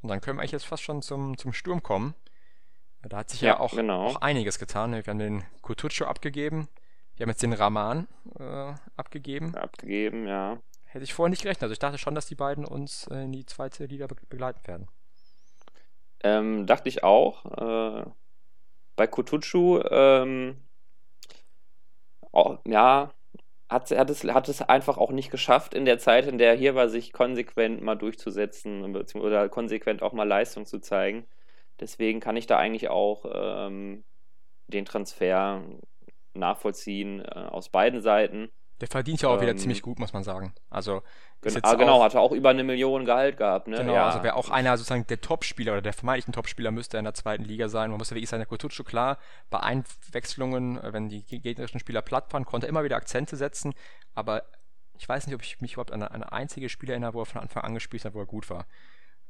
[0.03, 2.15] Und dann können wir eigentlich jetzt fast schon zum, zum Sturm kommen.
[3.03, 4.07] Da hat sich ja, ja auch, genau.
[4.07, 4.93] auch einiges getan.
[4.93, 6.69] Wir haben den Kutucu abgegeben.
[7.17, 9.55] Wir haben jetzt den Rahman äh, abgegeben.
[9.55, 10.59] Abgegeben, ja.
[10.85, 11.65] Hätte ich vorher nicht gerechnet.
[11.65, 14.67] Also ich dachte schon, dass die beiden uns äh, in die zweite Liga be begleiten
[14.67, 14.89] werden.
[16.23, 17.45] Ähm, dachte ich auch.
[17.47, 18.11] Äh,
[18.97, 20.57] bei Kutucu ähm,
[22.33, 23.13] oh, ja,
[23.69, 26.57] hat, hat, es, hat es einfach auch nicht geschafft in der Zeit, in der er
[26.57, 31.27] hier war, sich konsequent mal durchzusetzen oder konsequent auch mal Leistung zu zeigen.
[31.79, 34.05] Deswegen kann ich da eigentlich auch ähm,
[34.67, 35.63] den Transfer
[36.35, 38.51] nachvollziehen äh, aus beiden Seiten.
[38.81, 40.55] Der verdient ja auch ähm, wieder ziemlich gut, muss man sagen.
[40.71, 41.03] Also
[41.43, 43.67] Gen ah, genau, hat er auch über eine Million Gehalt gehabt.
[43.67, 43.79] Ne?
[43.79, 44.09] Genau, ja.
[44.09, 47.45] also wäre auch einer sozusagen der Topspieler oder der vermeintlichen Topspieler müsste in der zweiten
[47.45, 47.91] Liga sein.
[47.91, 49.19] Man muss ja wirklich sagen, der Kutucu, klar,
[49.49, 53.75] bei Einwechslungen, wenn die gegnerischen Spieler platt waren, konnte er immer wieder Akzente setzen,
[54.15, 54.45] aber
[54.99, 57.41] ich weiß nicht, ob ich mich überhaupt an eine, einzige Spieler erinnere, wo er von
[57.41, 58.67] Anfang an gespielt hat, wo er gut war.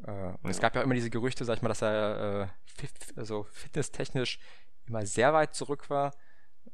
[0.05, 2.51] Äh, und es gab ja immer diese Gerüchte, sag ich mal, dass er
[2.83, 2.87] äh,
[3.17, 4.41] also fitnesstechnisch
[4.87, 6.13] immer sehr weit zurück war.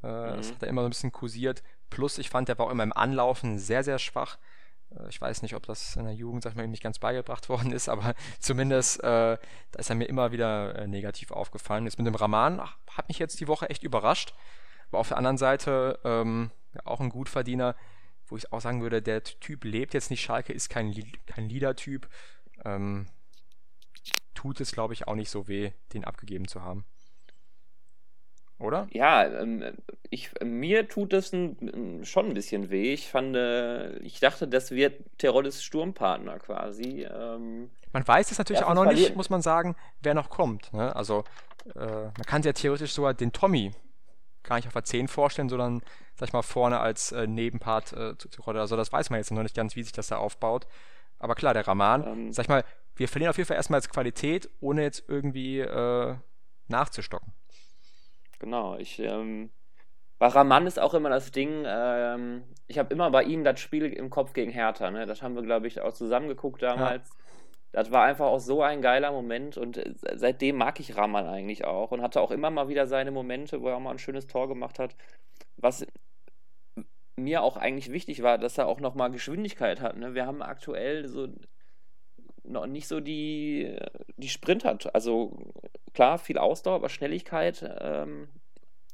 [0.03, 0.37] Äh, mhm.
[0.37, 1.63] Das hat er immer so ein bisschen kursiert.
[1.91, 4.39] Plus, ich fand, der war auch immer im Anlaufen sehr, sehr schwach.
[4.91, 7.49] Äh, ich weiß nicht, ob das in der Jugend, sag ich mal, nicht ganz beigebracht
[7.49, 9.39] worden ist, aber zumindest äh,
[9.71, 11.85] da ist er mir immer wieder äh, negativ aufgefallen.
[11.85, 12.61] Jetzt mit dem Raman
[12.91, 14.35] hat mich jetzt die Woche echt überrascht.
[14.89, 16.51] Aber auf der anderen Seite ähm,
[16.85, 17.75] auch ein Gutverdiener,
[18.29, 20.23] wo ich auch sagen würde, der Typ lebt jetzt nicht.
[20.23, 20.95] Schalke ist kein,
[21.27, 22.09] kein Leader-Typ.
[22.65, 23.09] Ähm,
[24.35, 26.85] tut es, glaube ich, auch nicht so weh, den abgegeben zu haben.
[28.59, 28.89] Oder?
[28.91, 29.63] Ja, ähm,
[30.09, 32.95] ich, mir tut es ein, schon ein bisschen weh.
[32.95, 37.05] Ich fand, äh, ich dachte, das wird Teroddes Sturmpartner quasi.
[37.05, 40.73] Ähm, man weiß es natürlich auch noch nicht, muss man sagen, wer noch kommt.
[40.73, 40.95] Ne?
[40.97, 41.25] Also,
[41.75, 43.73] äh, man kann sich ja theoretisch sogar den Tommy
[44.43, 45.83] gar nicht auf der 10 vorstellen, sondern,
[46.15, 49.33] sag ich mal, vorne als äh, Nebenpart äh, zu, zu Also, das weiß man jetzt
[49.33, 50.67] noch nicht ganz, wie sich das da aufbaut.
[51.19, 53.89] Aber klar, der Raman, ähm, sag ich mal, wir verlieren auf jeden Fall erstmal als
[53.89, 56.15] Qualität, ohne jetzt irgendwie äh,
[56.69, 57.33] nachzustocken.
[58.39, 59.51] Genau, ich, ähm,
[60.19, 63.85] bei Raman ist auch immer das Ding, ähm, ich habe immer bei ihm das Spiel
[63.87, 65.07] im Kopf gegen Hertha, ne?
[65.07, 67.09] Das haben wir, glaube ich, auch zusammen geguckt damals.
[67.09, 67.15] Ja.
[67.73, 71.65] Das war einfach auch so ein geiler Moment und äh, seitdem mag ich Raman eigentlich
[71.67, 74.27] auch und hatte auch immer mal wieder seine Momente, wo er auch mal ein schönes
[74.27, 74.97] Tor gemacht hat.
[75.59, 75.87] Was
[77.17, 79.97] mir auch eigentlich wichtig war, dass er auch nochmal Geschwindigkeit hat.
[79.97, 80.15] Ne?
[80.15, 81.29] Wir haben aktuell so
[82.49, 83.77] noch nicht so die,
[84.17, 84.95] die Sprint hat.
[84.95, 85.53] Also
[85.95, 88.29] klar, viel Ausdauer, aber Schnelligkeit ähm,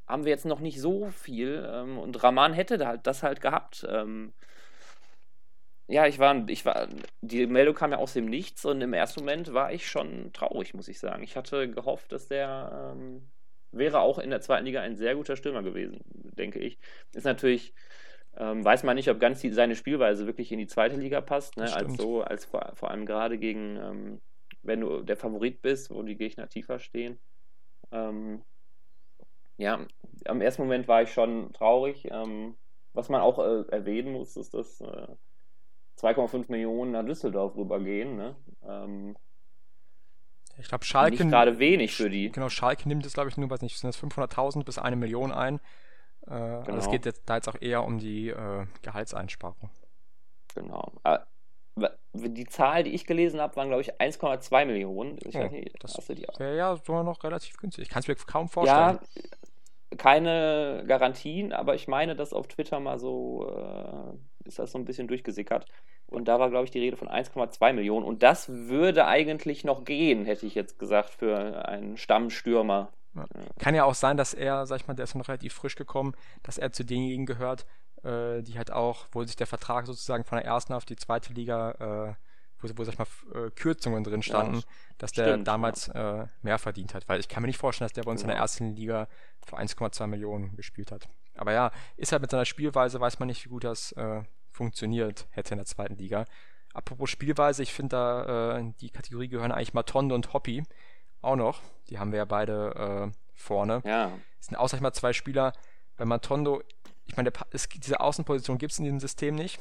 [0.06, 1.68] haben wir jetzt noch nicht so viel.
[1.70, 3.86] Ähm, und Raman hätte halt das halt gehabt.
[3.88, 4.32] Ähm,
[5.88, 6.88] ja, ich war, ich war,
[7.20, 10.74] die Meldung kam ja aus dem Nichts und im ersten Moment war ich schon traurig,
[10.74, 11.22] muss ich sagen.
[11.22, 13.30] Ich hatte gehofft, dass der ähm,
[13.72, 16.78] wäre auch in der zweiten Liga ein sehr guter Stürmer gewesen, denke ich.
[17.14, 17.74] Ist natürlich
[18.36, 21.56] ähm, weiß man nicht, ob ganz die, seine Spielweise wirklich in die zweite Liga passt.
[21.56, 21.72] Ne?
[21.74, 24.20] Als so, als vor, vor allem gerade gegen, ähm,
[24.62, 27.18] wenn du der Favorit bist, wo die Gegner tiefer stehen.
[27.90, 28.42] Ähm,
[29.58, 29.86] ja,
[30.26, 32.08] am ersten Moment war ich schon traurig.
[32.10, 32.56] Ähm,
[32.94, 35.06] was man auch äh, erwähnen muss, ist, dass äh,
[35.98, 38.16] 2,5 Millionen nach Düsseldorf rübergehen.
[38.16, 38.36] Ne?
[38.66, 39.16] Ähm,
[40.58, 41.16] ich glaube, Schalke.
[41.16, 42.30] Nicht gerade wenig für die.
[42.30, 45.32] Genau, Schalke nimmt es, glaube ich, nur, weiß nicht, sind das 500.000 bis eine Million
[45.32, 45.60] ein.
[46.26, 46.76] Äh, genau.
[46.76, 49.70] Es geht jetzt, da jetzt auch eher um die äh, Gehaltseinsparung.
[50.54, 50.92] Genau.
[51.04, 51.18] Äh,
[52.14, 55.18] die Zahl, die ich gelesen habe, waren, glaube ich, 1,2 Millionen.
[55.24, 57.84] Ich oh, nicht, das wäre ja sogar noch relativ günstig.
[57.84, 58.98] Ich kann es mir kaum vorstellen.
[59.14, 64.78] Ja, keine Garantien, aber ich meine, dass auf Twitter mal so äh, ist das so
[64.78, 65.66] ein bisschen durchgesickert.
[66.06, 68.04] Und da war, glaube ich, die Rede von 1,2 Millionen.
[68.04, 72.92] Und das würde eigentlich noch gehen, hätte ich jetzt gesagt, für einen Stammstürmer.
[73.14, 73.26] Ja.
[73.58, 76.14] Kann ja auch sein, dass er, sag ich mal, der ist noch relativ frisch gekommen,
[76.42, 77.66] dass er zu denjenigen gehört,
[78.02, 81.32] äh, die halt auch, wo sich der Vertrag sozusagen von der ersten auf die zweite
[81.32, 82.14] Liga, äh,
[82.60, 84.62] wo, wo, sag ich mal, äh, Kürzungen drin standen, ja,
[84.98, 86.22] dass der stimmt, damals ja.
[86.22, 87.08] Äh, mehr verdient hat.
[87.08, 89.08] Weil ich kann mir nicht vorstellen, dass der bei uns in der ersten Liga
[89.44, 91.08] für 1,2 Millionen gespielt hat.
[91.36, 95.26] Aber ja, ist halt mit seiner Spielweise, weiß man nicht, wie gut das äh, funktioniert
[95.30, 96.24] hätte in der zweiten Liga.
[96.74, 100.62] Apropos Spielweise, ich finde da, äh, die Kategorie gehören eigentlich Matonde und Hoppy
[101.22, 101.60] auch noch.
[101.88, 103.82] Die haben wir ja beide äh, vorne.
[103.84, 104.12] Ja.
[104.40, 105.52] Es sind außer mal zwei Spieler.
[105.96, 106.62] Bei Matondo,
[107.06, 109.60] ich meine, es, diese Außenposition gibt es in diesem System nicht.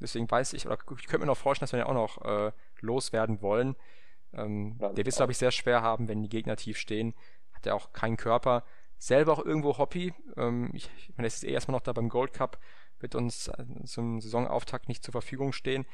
[0.00, 2.52] Deswegen weiß ich, oder ich könnte mir noch vorstellen, dass wir ja auch noch äh,
[2.80, 3.76] loswerden wollen.
[4.32, 7.14] Ähm, der wird es, glaube ich, sehr schwer haben, wenn die Gegner tief stehen.
[7.52, 8.64] Hat er auch keinen Körper.
[8.98, 10.14] Selber auch irgendwo Hoppy.
[10.36, 12.58] Ähm, ich, ich meine, es ist eh erstmal noch da beim Gold Cup,
[12.98, 15.86] wird uns äh, zum Saisonauftakt nicht zur Verfügung stehen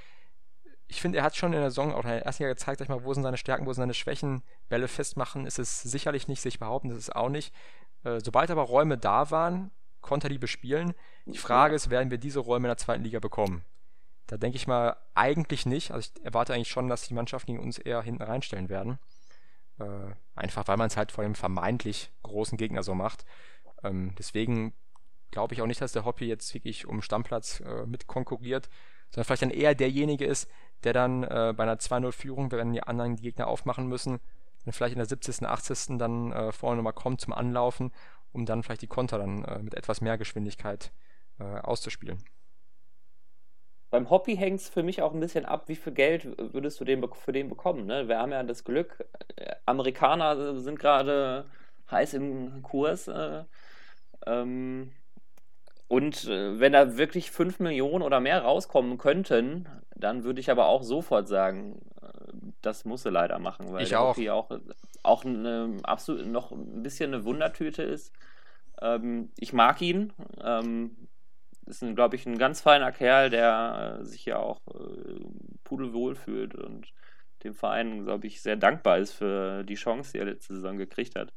[0.88, 2.86] ich finde, er hat schon in der Saison auch in der ersten Jahr gezeigt, sag
[2.86, 4.42] ich mal, wo sind seine Stärken, wo sind seine Schwächen.
[4.68, 7.54] Bälle festmachen ist es sicherlich nicht, sich behaupten, das ist auch nicht.
[8.04, 9.70] Äh, sobald aber Räume da waren,
[10.00, 10.94] konnte er die bespielen.
[11.26, 13.64] Die Frage ist, werden wir diese Räume in der zweiten Liga bekommen?
[14.26, 15.90] Da denke ich mal eigentlich nicht.
[15.90, 18.98] Also ich erwarte eigentlich schon, dass die Mannschaften gegen uns eher hinten reinstellen werden.
[19.78, 23.24] Äh, einfach weil man es halt vor dem vermeintlich großen Gegner so macht.
[23.82, 24.72] Ähm, deswegen
[25.30, 28.68] glaube ich auch nicht, dass der Hoppy jetzt wirklich um Stammplatz äh, mit konkurriert,
[29.10, 30.48] sondern vielleicht dann eher derjenige ist,
[30.84, 34.20] der dann äh, bei einer 2-0-Führung, wenn die anderen Gegner aufmachen müssen,
[34.64, 35.98] dann vielleicht in der 70., 80.
[35.98, 37.92] dann äh, vorne nochmal kommt zum Anlaufen,
[38.32, 40.92] um dann vielleicht die Konter dann äh, mit etwas mehr Geschwindigkeit
[41.38, 42.22] äh, auszuspielen.
[43.90, 46.84] Beim Hobby hängt es für mich auch ein bisschen ab, wie viel Geld würdest du
[46.84, 47.86] den, für den bekommen.
[47.86, 48.06] Ne?
[48.06, 49.06] Wir haben ja das Glück,
[49.36, 51.46] äh, Amerikaner sind gerade
[51.90, 53.08] heiß im Kurs.
[53.08, 53.44] Äh,
[54.26, 54.92] ähm,
[55.88, 59.66] und äh, wenn da wirklich 5 Millionen oder mehr rauskommen könnten,
[59.96, 62.08] dann würde ich aber auch sofort sagen, äh,
[62.60, 64.10] das muss er leider machen, weil ich der auch.
[64.10, 64.50] Hockey auch,
[65.02, 68.12] auch eine, absolut noch ein bisschen eine Wundertüte ist.
[68.82, 70.12] Ähm, ich mag ihn.
[70.42, 71.08] Ähm,
[71.64, 75.20] ist, glaube ich, ein ganz feiner Kerl, der sich ja auch äh,
[75.64, 76.92] pudelwohl fühlt und
[77.44, 81.14] dem Verein, glaube ich, sehr dankbar ist für die Chance, die er letzte Saison gekriegt
[81.16, 81.32] hat.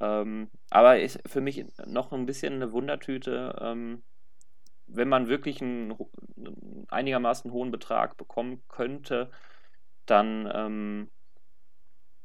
[0.00, 3.56] Ähm, aber ist für mich noch ein bisschen eine Wundertüte.
[3.60, 4.02] Ähm,
[4.86, 5.94] wenn man wirklich einen,
[6.88, 9.30] einigermaßen hohen Betrag bekommen könnte,
[10.06, 11.10] dann ähm,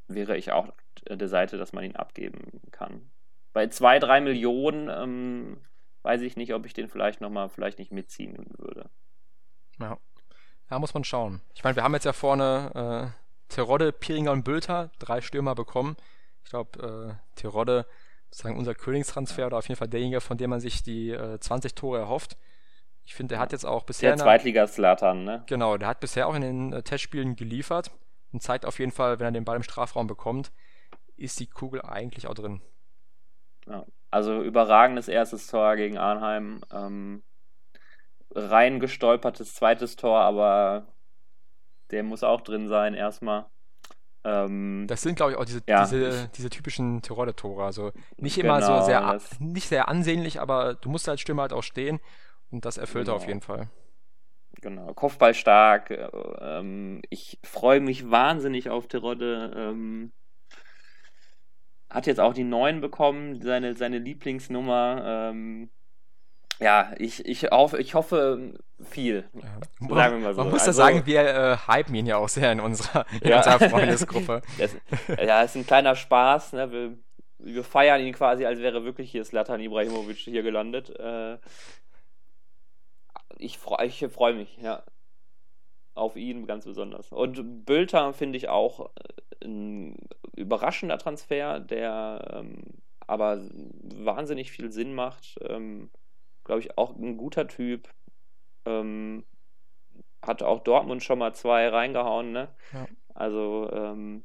[0.08, 0.68] wäre ich auch
[1.08, 3.10] der Seite, dass man ihn abgeben kann.
[3.52, 5.58] Bei zwei, drei Millionen ähm,
[6.02, 8.88] weiß ich nicht, ob ich den vielleicht nochmal vielleicht nicht mitziehen würde.
[9.78, 9.98] Ja.
[10.70, 11.40] ja, muss man schauen.
[11.54, 15.96] Ich meine, wir haben jetzt ja vorne äh, Terodde, Piringer und Bülter, drei Stürmer bekommen.
[16.44, 17.86] Ich glaube, äh, Terodde
[18.30, 21.74] sozusagen unser Königstransfer oder auf jeden Fall derjenige, von dem man sich die äh, 20
[21.74, 22.36] Tore erhofft.
[23.04, 24.10] Ich finde, der hat jetzt auch bisher.
[24.10, 25.44] Der Zweitliga-Slattern, ne?
[25.46, 27.90] Genau, der hat bisher auch in den äh, Testspielen geliefert
[28.32, 30.52] und zeigt auf jeden Fall, wenn er den Ball im Strafraum bekommt,
[31.16, 32.60] ist die Kugel eigentlich auch drin.
[33.66, 36.60] Ja, also überragendes erstes Tor gegen Arnheim.
[36.72, 37.22] Ähm,
[38.34, 40.88] rein gestolpertes zweites Tor, aber
[41.90, 43.46] der muss auch drin sein erstmal.
[44.24, 45.82] Ähm, das sind, glaube ich, auch diese, ja.
[45.84, 47.64] diese, diese typischen Tirole-Tore.
[47.64, 51.52] Also nicht immer genau, so sehr, nicht sehr ansehnlich, aber du musst als Stürmer halt
[51.52, 52.00] auch stehen
[52.50, 53.16] und das erfüllt genau.
[53.16, 53.68] er auf jeden Fall.
[54.62, 55.90] Genau, Kopfball stark.
[55.90, 56.08] Äh,
[56.40, 59.52] ähm, ich freue mich wahnsinnig auf Terodde.
[59.54, 60.12] Ähm,
[61.90, 65.02] hat jetzt auch die 9 bekommen, seine, seine Lieblingsnummer.
[65.30, 65.70] Ähm,
[66.60, 69.28] ja, ich, ich, auf, ich hoffe viel.
[69.34, 69.94] Ja.
[69.94, 70.42] Sagen wir mal so.
[70.42, 73.28] Man muss also, ja sagen, wir äh, hypen ihn ja auch sehr in unserer, in
[73.28, 73.38] ja.
[73.38, 74.42] unserer Freundesgruppe.
[74.58, 74.76] das,
[75.08, 76.52] ja, ist ein kleiner Spaß.
[76.52, 76.70] Ne?
[76.70, 76.98] Wir,
[77.38, 80.90] wir feiern ihn quasi, als wäre wirklich hier Slatan Ibrahimovic hier gelandet.
[80.98, 81.38] Äh,
[83.38, 84.82] ich freue ich freu mich, ja.
[85.94, 87.12] Auf ihn ganz besonders.
[87.12, 88.90] Und Bülter finde ich auch
[89.40, 89.96] äh, ein
[90.34, 92.62] überraschender Transfer, der ähm,
[93.06, 93.42] aber
[93.82, 95.38] wahnsinnig viel Sinn macht.
[95.48, 95.90] Ähm,
[96.44, 97.88] glaube ich, auch ein guter Typ.
[98.66, 99.24] Ähm,
[100.22, 102.48] hat auch Dortmund schon mal zwei reingehauen, ne?
[102.72, 102.86] Ja.
[103.14, 104.24] Also ähm,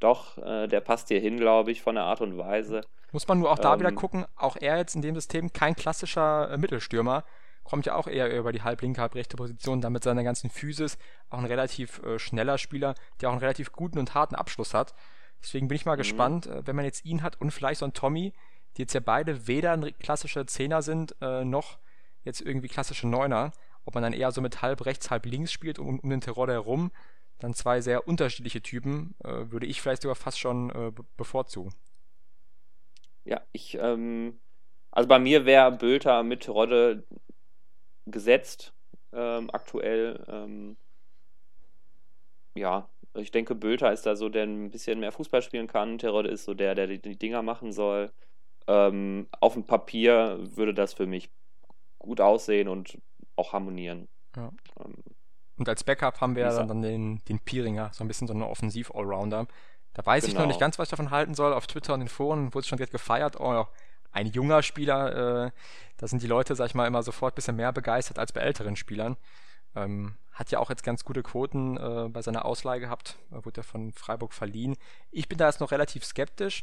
[0.00, 2.82] doch, äh, der passt hier hin, glaube ich, von der Art und Weise.
[3.12, 5.74] Muss man nur auch da ähm, wieder gucken, auch er jetzt in dem System kein
[5.74, 7.24] klassischer äh, Mittelstürmer,
[7.64, 10.98] kommt ja auch eher über die halblinke, halbrechte Position, damit seiner ganzen Physis
[11.30, 14.94] auch ein relativ äh, schneller Spieler, der auch einen relativ guten und harten Abschluss hat.
[15.42, 15.98] Deswegen bin ich mal mhm.
[15.98, 18.32] gespannt, äh, wenn man jetzt ihn hat und vielleicht so einen Tommy,
[18.76, 21.78] die jetzt ja beide weder ein klassischer Zehner sind, äh, noch
[22.24, 23.52] jetzt irgendwie klassische Neuner,
[23.84, 26.52] ob man dann eher so mit halb rechts, halb links spielt, um, um den Terodde
[26.52, 26.90] herum,
[27.38, 31.72] dann zwei sehr unterschiedliche Typen, äh, würde ich vielleicht sogar fast schon äh, bevorzugen.
[33.24, 34.38] Ja, ich, ähm,
[34.90, 37.04] also bei mir wäre Bülter mit Terodde
[38.06, 38.72] gesetzt,
[39.12, 40.24] ähm, aktuell.
[40.28, 40.76] Ähm,
[42.54, 45.98] ja, ich denke, Bülter ist da so, der ein bisschen mehr Fußball spielen kann.
[45.98, 48.10] Terodde ist so der, der die Dinger machen soll.
[48.68, 51.30] Ähm, auf dem Papier würde das für mich
[51.98, 52.98] gut aussehen und
[53.34, 54.08] auch harmonieren.
[54.36, 54.52] Ja.
[54.84, 54.94] Ähm,
[55.56, 58.42] und als Backup haben wir ja dann den, den Piringer, so ein bisschen so einen
[58.42, 59.48] Offensiv-Allrounder.
[59.94, 60.32] Da weiß genau.
[60.32, 60.66] ich noch nicht genau.
[60.66, 61.52] ganz, was ich davon halten soll.
[61.52, 63.40] Auf Twitter und den Foren wurde es schon jetzt gefeiert.
[63.40, 63.64] Oh,
[64.12, 65.50] ein junger Spieler, äh,
[65.96, 68.40] da sind die Leute, sag ich mal, immer sofort ein bisschen mehr begeistert als bei
[68.40, 69.16] älteren Spielern.
[69.74, 73.62] Ähm, hat ja auch jetzt ganz gute Quoten äh, bei seiner Ausleihe gehabt, wurde ja
[73.64, 74.76] von Freiburg verliehen.
[75.10, 76.62] Ich bin da jetzt noch relativ skeptisch.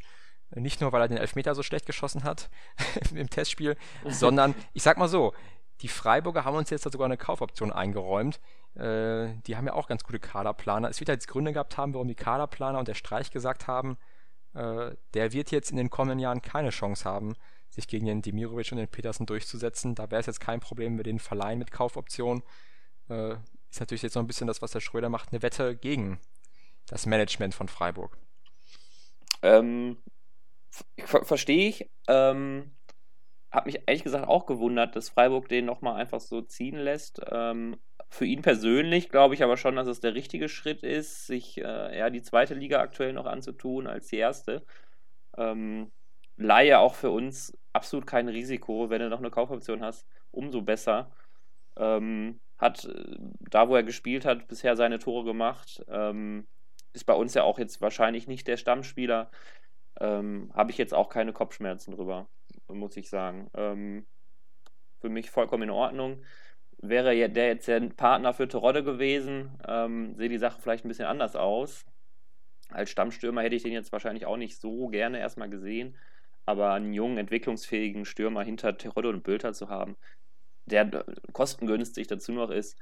[0.52, 2.50] Nicht nur, weil er den Elfmeter so schlecht geschossen hat
[3.14, 3.76] im Testspiel,
[4.06, 5.34] sondern ich sag mal so,
[5.82, 8.40] die Freiburger haben uns jetzt sogar eine Kaufoption eingeräumt.
[8.76, 10.90] Äh, die haben ja auch ganz gute Kaderplaner.
[10.90, 13.98] Es wird jetzt Gründe gehabt haben, warum die Kaderplaner und der Streich gesagt haben,
[14.54, 17.36] äh, der wird jetzt in den kommenden Jahren keine Chance haben,
[17.70, 19.96] sich gegen den Demirovic und den Petersen durchzusetzen.
[19.96, 22.42] Da wäre es jetzt kein Problem, wenn wir den verleihen mit Kaufoption.
[23.10, 23.36] Äh,
[23.70, 26.20] ist natürlich jetzt noch ein bisschen das, was der Schröder macht, eine Wette gegen
[26.88, 28.18] das Management von Freiburg.
[29.42, 29.98] Ähm,
[31.06, 31.90] verstehe ich.
[32.08, 32.72] Ähm,
[33.52, 37.22] habe mich ehrlich gesagt auch gewundert, dass Freiburg den nochmal einfach so ziehen lässt.
[37.32, 37.78] Ähm,
[38.10, 41.98] für ihn persönlich glaube ich aber schon, dass es der richtige Schritt ist, sich äh,
[41.98, 44.64] eher die zweite Liga aktuell noch anzutun als die erste.
[45.38, 45.92] Ähm,
[46.38, 48.90] Laie auch für uns absolut kein Risiko.
[48.90, 51.12] Wenn du noch eine Kaufoption hast, umso besser.
[51.78, 53.16] Ähm, hat äh,
[53.50, 55.84] da, wo er gespielt hat, bisher seine Tore gemacht.
[55.88, 56.48] Ähm,
[56.94, 59.30] ist bei uns ja auch jetzt wahrscheinlich nicht der Stammspieler
[60.00, 62.28] ähm, habe ich jetzt auch keine Kopfschmerzen drüber,
[62.68, 63.50] muss ich sagen.
[63.54, 64.06] Ähm,
[65.00, 66.24] für mich vollkommen in Ordnung.
[66.78, 71.06] Wäre der jetzt der Partner für Terodde gewesen, ähm, sehe die Sache vielleicht ein bisschen
[71.06, 71.86] anders aus.
[72.70, 75.96] Als Stammstürmer hätte ich den jetzt wahrscheinlich auch nicht so gerne erstmal gesehen.
[76.46, 79.96] Aber einen jungen, entwicklungsfähigen Stürmer hinter Terodde und Bülter zu haben,
[80.66, 82.78] der kostengünstig dazu noch ist,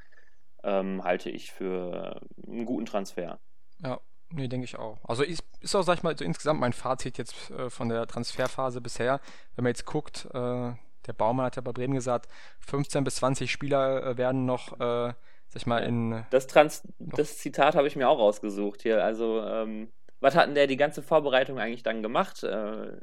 [0.63, 3.39] ähm, halte ich für einen guten Transfer.
[3.79, 4.01] Ja,
[4.35, 4.97] Nee, denke ich auch.
[5.03, 8.07] Also ist, ist auch, sag ich mal, so insgesamt mein Fazit jetzt äh, von der
[8.07, 9.19] Transferphase bisher.
[9.55, 10.71] Wenn man jetzt guckt, äh,
[11.05, 12.27] der Baumann hat ja bei Bremen gesagt,
[12.61, 16.25] 15 bis 20 Spieler äh, werden noch, äh, sag ich mal, in.
[16.31, 19.03] Das, Trans das Zitat habe ich mir auch rausgesucht hier.
[19.03, 22.43] Also, ähm, was hatten der die ganze Vorbereitung eigentlich dann gemacht?
[22.43, 22.97] Äh,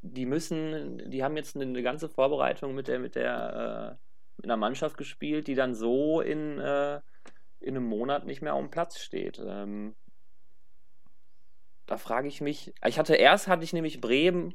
[0.00, 3.98] die müssen, die haben jetzt eine, ganze Vorbereitung mit der, mit der
[4.42, 7.00] in einer Mannschaft gespielt, die dann so in, äh,
[7.60, 9.40] in einem Monat nicht mehr auf dem Platz steht.
[9.44, 9.94] Ähm,
[11.86, 14.54] da frage ich mich, ich hatte erst hatte ich nämlich Bremen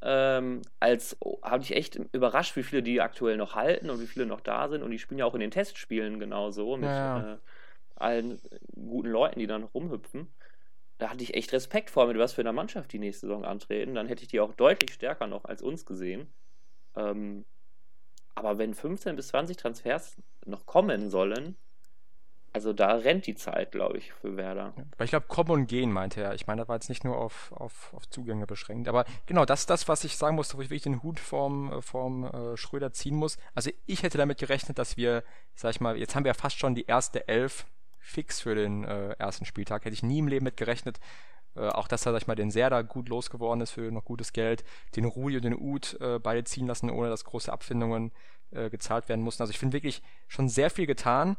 [0.00, 4.06] ähm, als oh, habe ich echt überrascht, wie viele die aktuell noch halten und wie
[4.06, 7.34] viele noch da sind und die spielen ja auch in den Testspielen genauso mit ja.
[7.34, 7.38] äh,
[7.96, 8.40] allen
[8.74, 10.32] guten Leuten, die dann rumhüpfen.
[10.98, 13.94] Da hatte ich echt Respekt vor, mit was für einer Mannschaft die nächste Saison antreten.
[13.94, 16.28] Dann hätte ich die auch deutlich stärker noch als uns gesehen.
[16.96, 17.44] Ähm,
[18.34, 21.56] aber wenn 15 bis 20 Transfers noch kommen sollen,
[22.52, 24.72] also da rennt die Zeit, glaube ich, für Werder.
[24.96, 26.34] Weil ich glaube, kommen und gehen, meinte er.
[26.34, 28.88] Ich meine, da war jetzt nicht nur auf, auf, auf Zugänge beschränkt.
[28.88, 31.82] Aber genau, das ist das, was ich sagen muss, wo ich wirklich den Hut vorm,
[31.82, 33.38] vorm äh, Schröder ziehen muss.
[33.54, 35.22] Also ich hätte damit gerechnet, dass wir,
[35.54, 37.66] sag ich mal, jetzt haben wir ja fast schon die erste Elf
[37.98, 39.84] fix für den äh, ersten Spieltag.
[39.84, 40.98] Hätte ich nie im Leben mit gerechnet.
[41.54, 44.32] Äh, auch dass er, sag ich mal, den Serda gut losgeworden ist für noch gutes
[44.32, 44.64] Geld.
[44.96, 48.12] Den Rudi und den Ud äh, beide ziehen lassen, ohne dass große Abfindungen
[48.50, 49.42] äh, gezahlt werden mussten.
[49.42, 51.36] Also ich finde wirklich schon sehr viel getan.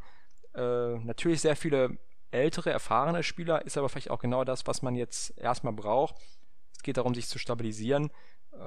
[0.60, 1.98] Äh, natürlich sehr viele
[2.32, 6.16] ältere, erfahrene Spieler, ist aber vielleicht auch genau das, was man jetzt erstmal braucht.
[6.76, 8.12] Es geht darum, sich zu stabilisieren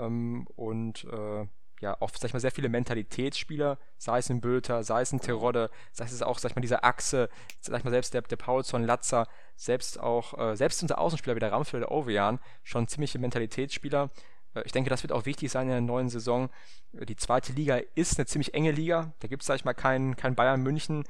[0.01, 1.47] ähm, und äh,
[1.81, 5.21] ja, auch, sag ich mal, sehr viele Mentalitätsspieler, sei es ein Bülter, sei es ein
[5.21, 7.29] Terodde, sei es auch, sag ich mal, diese Achse,
[7.61, 9.27] sag ich mal, selbst der, der Paulson, Latzer,
[9.57, 14.11] selbst auch, äh, selbst unser Außenspieler wie der Ramsfeld, der Ovejan, schon ziemliche Mentalitätsspieler.
[14.55, 16.51] Äh, ich denke, das wird auch wichtig sein in der neuen Saison.
[16.93, 19.13] Äh, die zweite Liga ist eine ziemlich enge Liga.
[19.19, 21.05] Da gibt es, sag ich mal, kein, kein Bayern München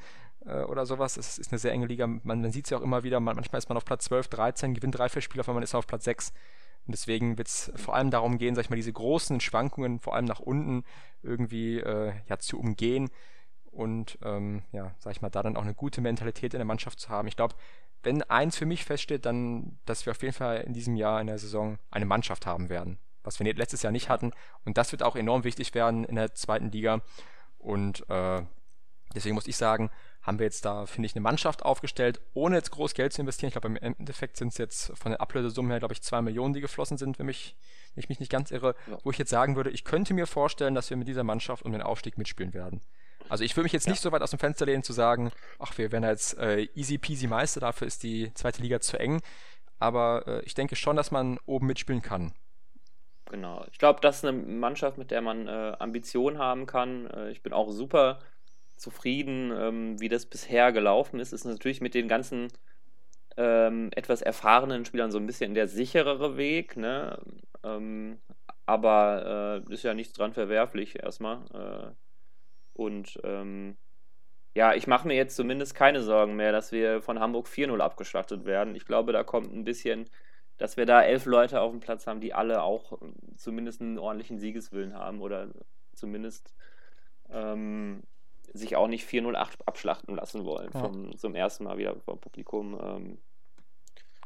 [0.46, 1.16] äh, oder sowas.
[1.16, 2.06] Es ist eine sehr enge Liga.
[2.06, 3.20] Man, man sieht es ja auch immer wieder.
[3.20, 5.74] Man, manchmal ist man auf Platz 12, 13, gewinnt drei, vier Spiele, aber man ist
[5.74, 6.32] auf Platz 6.
[6.86, 10.16] Und deswegen wird es vor allem darum gehen, sag ich mal, diese großen Schwankungen, vor
[10.16, 10.84] allem nach unten,
[11.22, 13.08] irgendwie äh, ja, zu umgehen
[13.72, 17.00] und ähm, ja, sag ich mal, da dann auch eine gute Mentalität in der Mannschaft
[17.00, 17.26] zu haben.
[17.26, 17.54] Ich glaube,
[18.02, 21.26] wenn eins für mich feststeht, dann, dass wir auf jeden Fall in diesem Jahr in
[21.26, 24.32] der Saison eine Mannschaft haben werden, was wir letztes Jahr nicht hatten.
[24.64, 27.00] Und das wird auch enorm wichtig werden in der zweiten Liga.
[27.58, 28.42] Und äh,
[29.14, 29.90] deswegen muss ich sagen,
[30.22, 33.48] haben wir jetzt da, finde ich, eine Mannschaft aufgestellt, ohne jetzt groß Geld zu investieren.
[33.48, 36.54] Ich glaube, im Endeffekt sind es jetzt von der Ablösesummen her, glaube ich, zwei Millionen,
[36.54, 37.56] die geflossen sind, wenn, mich,
[37.94, 38.74] wenn ich mich nicht ganz irre.
[38.86, 38.98] Ja.
[39.02, 41.72] Wo ich jetzt sagen würde, ich könnte mir vorstellen, dass wir mit dieser Mannschaft um
[41.72, 42.80] den Aufstieg mitspielen werden.
[43.28, 43.92] Also ich würde mich jetzt ja.
[43.92, 46.98] nicht so weit aus dem Fenster lehnen zu sagen, ach, wir werden jetzt äh, easy
[46.98, 49.20] peasy Meister, dafür ist die zweite Liga zu eng.
[49.78, 52.32] Aber äh, ich denke schon, dass man oben mitspielen kann.
[53.30, 53.64] Genau.
[53.72, 57.06] Ich glaube, das ist eine Mannschaft, mit der man äh, Ambitionen haben kann.
[57.06, 58.18] Äh, ich bin auch super
[58.82, 61.32] zufrieden, ähm, wie das bisher gelaufen ist.
[61.32, 62.48] Ist natürlich mit den ganzen
[63.36, 67.18] ähm, etwas erfahrenen Spielern so ein bisschen der sicherere Weg, ne?
[67.64, 68.18] Ähm,
[68.66, 71.38] aber äh, ist ja nichts dran verwerflich erstmal.
[71.54, 71.94] Äh,
[72.74, 73.76] und ähm,
[74.54, 78.44] ja, ich mache mir jetzt zumindest keine Sorgen mehr, dass wir von Hamburg 4-0 abgeschlachtet
[78.44, 78.74] werden.
[78.74, 80.10] Ich glaube, da kommt ein bisschen,
[80.58, 82.98] dass wir da elf Leute auf dem Platz haben, die alle auch
[83.36, 85.48] zumindest einen ordentlichen Siegeswillen haben oder
[85.94, 86.54] zumindest
[87.30, 88.02] ähm,
[88.52, 90.80] sich auch nicht 4-0 abschlachten lassen wollen ja.
[90.80, 92.78] vom, zum ersten Mal wieder vom Publikum.
[92.82, 93.18] Ähm,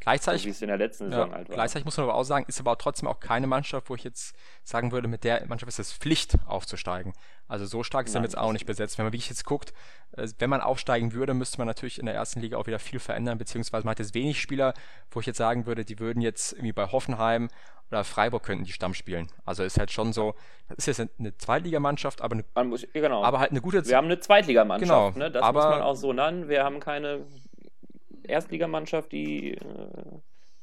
[0.00, 1.54] Gleichzeitig, so wie es in der letzten Saison halt war.
[1.54, 4.36] Gleichzeitig muss man aber auch sagen, ist aber trotzdem auch keine Mannschaft, wo ich jetzt
[4.62, 7.12] sagen würde, mit der Mannschaft ist es Pflicht aufzusteigen.
[7.48, 8.98] Also so stark ist Nein, jetzt auch nicht besetzt.
[8.98, 9.72] Wenn man wirklich jetzt guckt,
[10.12, 12.98] äh, wenn man aufsteigen würde, müsste man natürlich in der ersten Liga auch wieder viel
[12.98, 14.74] verändern, beziehungsweise man hat jetzt wenig Spieler,
[15.10, 17.48] wo ich jetzt sagen würde, die würden jetzt irgendwie bei Hoffenheim
[17.90, 19.28] oder Freiburg könnten die Stamm spielen.
[19.44, 20.34] Also ist halt schon so,
[20.68, 23.22] das ist jetzt eine Zweitligamannschaft, aber, eine, muss, genau.
[23.22, 23.86] aber halt eine gute.
[23.86, 25.30] Wir haben eine Zweitligamannschaft, genau, ne?
[25.30, 26.48] das aber, muss man auch so nennen.
[26.48, 27.24] Wir haben keine
[28.28, 29.60] Erstligamannschaft, die äh,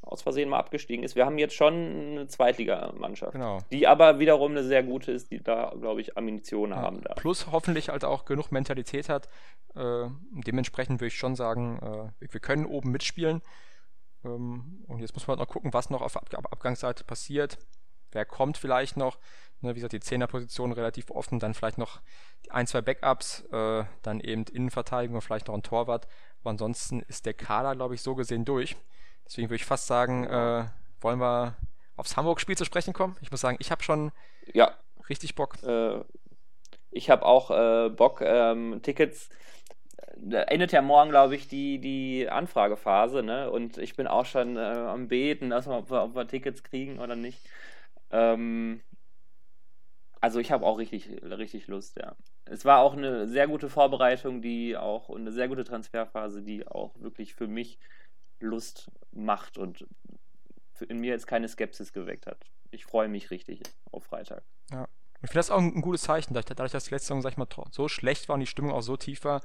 [0.01, 1.15] aus Versehen mal abgestiegen ist.
[1.15, 3.59] Wir haben jetzt schon eine Zweitligamannschaft, genau.
[3.71, 6.77] die aber wiederum eine sehr gute ist, die da, glaube ich, Ammunition ja.
[6.77, 7.15] haben darf.
[7.15, 9.29] Plus hoffentlich halt auch genug Mentalität hat.
[9.75, 10.07] Äh,
[10.45, 11.79] dementsprechend würde ich schon sagen,
[12.19, 13.41] äh, wir können oben mitspielen.
[14.25, 17.57] Ähm, und jetzt muss man halt noch gucken, was noch auf Ab Ab Abgangsseite passiert.
[18.11, 19.17] Wer kommt vielleicht noch?
[19.61, 22.01] Ne, wie gesagt, die Zehnerposition relativ offen, dann vielleicht noch
[22.49, 26.07] ein, zwei Backups, äh, dann eben Innenverteidigung, vielleicht noch ein Torwart.
[26.43, 28.75] Aber ansonsten ist der Kader, glaube ich, so gesehen durch.
[29.25, 30.65] Deswegen würde ich fast sagen, äh,
[31.01, 31.55] wollen wir
[31.95, 33.15] aufs Hamburg-Spiel zu sprechen kommen?
[33.21, 34.11] Ich muss sagen, ich habe schon
[34.53, 34.73] ja.
[35.09, 35.61] richtig Bock.
[35.63, 36.01] Äh,
[36.91, 38.21] ich habe auch äh, Bock.
[38.21, 39.29] Ähm, Tickets
[40.15, 43.49] da endet ja morgen, glaube ich, die, die Anfragephase, ne?
[43.51, 46.63] Und ich bin auch schon äh, am Beten, dass wir, ob, wir, ob wir Tickets
[46.63, 47.39] kriegen oder nicht.
[48.11, 48.81] Ähm,
[50.21, 52.15] also ich habe auch richtig, richtig Lust, ja.
[52.45, 56.67] Es war auch eine sehr gute Vorbereitung, die auch und eine sehr gute Transferphase, die
[56.67, 57.79] auch wirklich für mich
[58.39, 59.87] Lust macht und
[60.89, 62.45] in mir jetzt keine Skepsis geweckt hat.
[62.71, 64.43] Ich freue mich richtig auf Freitag.
[64.71, 64.87] Ja.
[65.21, 67.47] Ich finde das auch ein, gutes Zeichen, dadurch, dass die letzte Saison, sag ich mal,
[67.71, 69.41] so schlecht war und die Stimmung auch so tief war,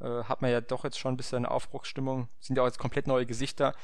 [0.00, 2.28] äh, hat man ja doch jetzt schon ein bisschen eine Aufbruchsstimmung.
[2.38, 3.74] Sind ja auch jetzt komplett neue Gesichter.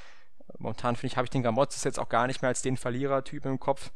[0.59, 3.47] Momentan finde ich, habe ich den Gamotzes jetzt auch gar nicht mehr als den Verlierertyp
[3.47, 3.93] im Kopf.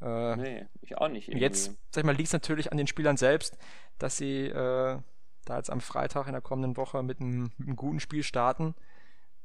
[0.00, 1.28] Äh, nee, ich auch nicht.
[1.28, 1.44] Irgendwie.
[1.44, 3.56] Jetzt, sag ich mal, liegt es natürlich an den Spielern selbst,
[3.98, 4.98] dass sie äh,
[5.44, 8.74] da jetzt am Freitag in der kommenden Woche mit einem, mit einem guten Spiel starten.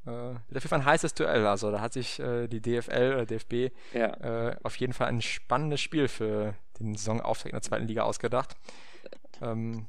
[0.05, 1.47] Äh, wird auf jeden Fall ein heißes Duell.
[1.47, 4.49] Also da hat sich äh, die DFL oder DFB ja.
[4.49, 8.55] äh, auf jeden Fall ein spannendes Spiel für den Saisonauftakt in der zweiten Liga ausgedacht.
[9.41, 9.87] Ähm,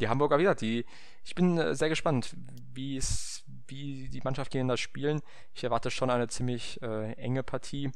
[0.00, 0.84] die Hamburger wieder, die,
[1.24, 2.34] ich bin äh, sehr gespannt,
[2.74, 5.20] wie es, wie die Mannschaft gegeneinander spielen.
[5.54, 7.92] Ich erwarte schon eine ziemlich äh, enge Partie.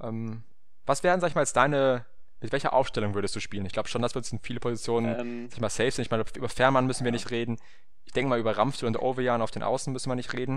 [0.00, 0.42] Ähm,
[0.86, 2.04] was wären, sag ich mal, jetzt deine
[2.44, 3.64] mit welcher Aufstellung würdest du spielen?
[3.64, 6.04] Ich glaube schon, dass wir uns in viele Positionen ähm, sag ich mal, safe sind.
[6.04, 7.56] Ich meine, über Fährmann müssen wir nicht reden.
[8.04, 10.56] Ich denke mal, über Ramftel und Ovejan auf den Außen müssen wir nicht reden.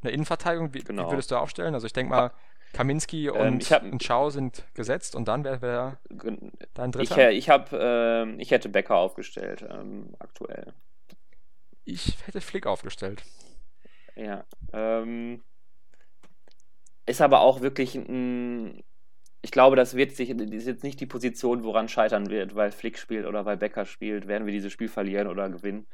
[0.00, 1.06] In der Innenverteidigung, wie, genau.
[1.06, 1.74] wie würdest du aufstellen?
[1.74, 2.32] Also ich denke mal,
[2.72, 5.98] Kaminski und, ähm, und Schau sind gesetzt und dann wäre wär
[6.74, 7.30] dein dritter.
[7.30, 10.72] Ich, ich, hab, äh, ich hätte Becker aufgestellt, ähm, aktuell.
[11.84, 13.22] Ich hätte Flick aufgestellt.
[14.16, 14.44] Ja.
[14.72, 15.44] Ähm,
[17.06, 18.82] ist aber auch wirklich ein
[19.42, 22.70] ich glaube, das wird sich, das ist jetzt nicht die Position, woran scheitern wird, weil
[22.70, 25.86] Flick spielt oder weil Becker spielt, werden wir dieses Spiel verlieren oder gewinnen.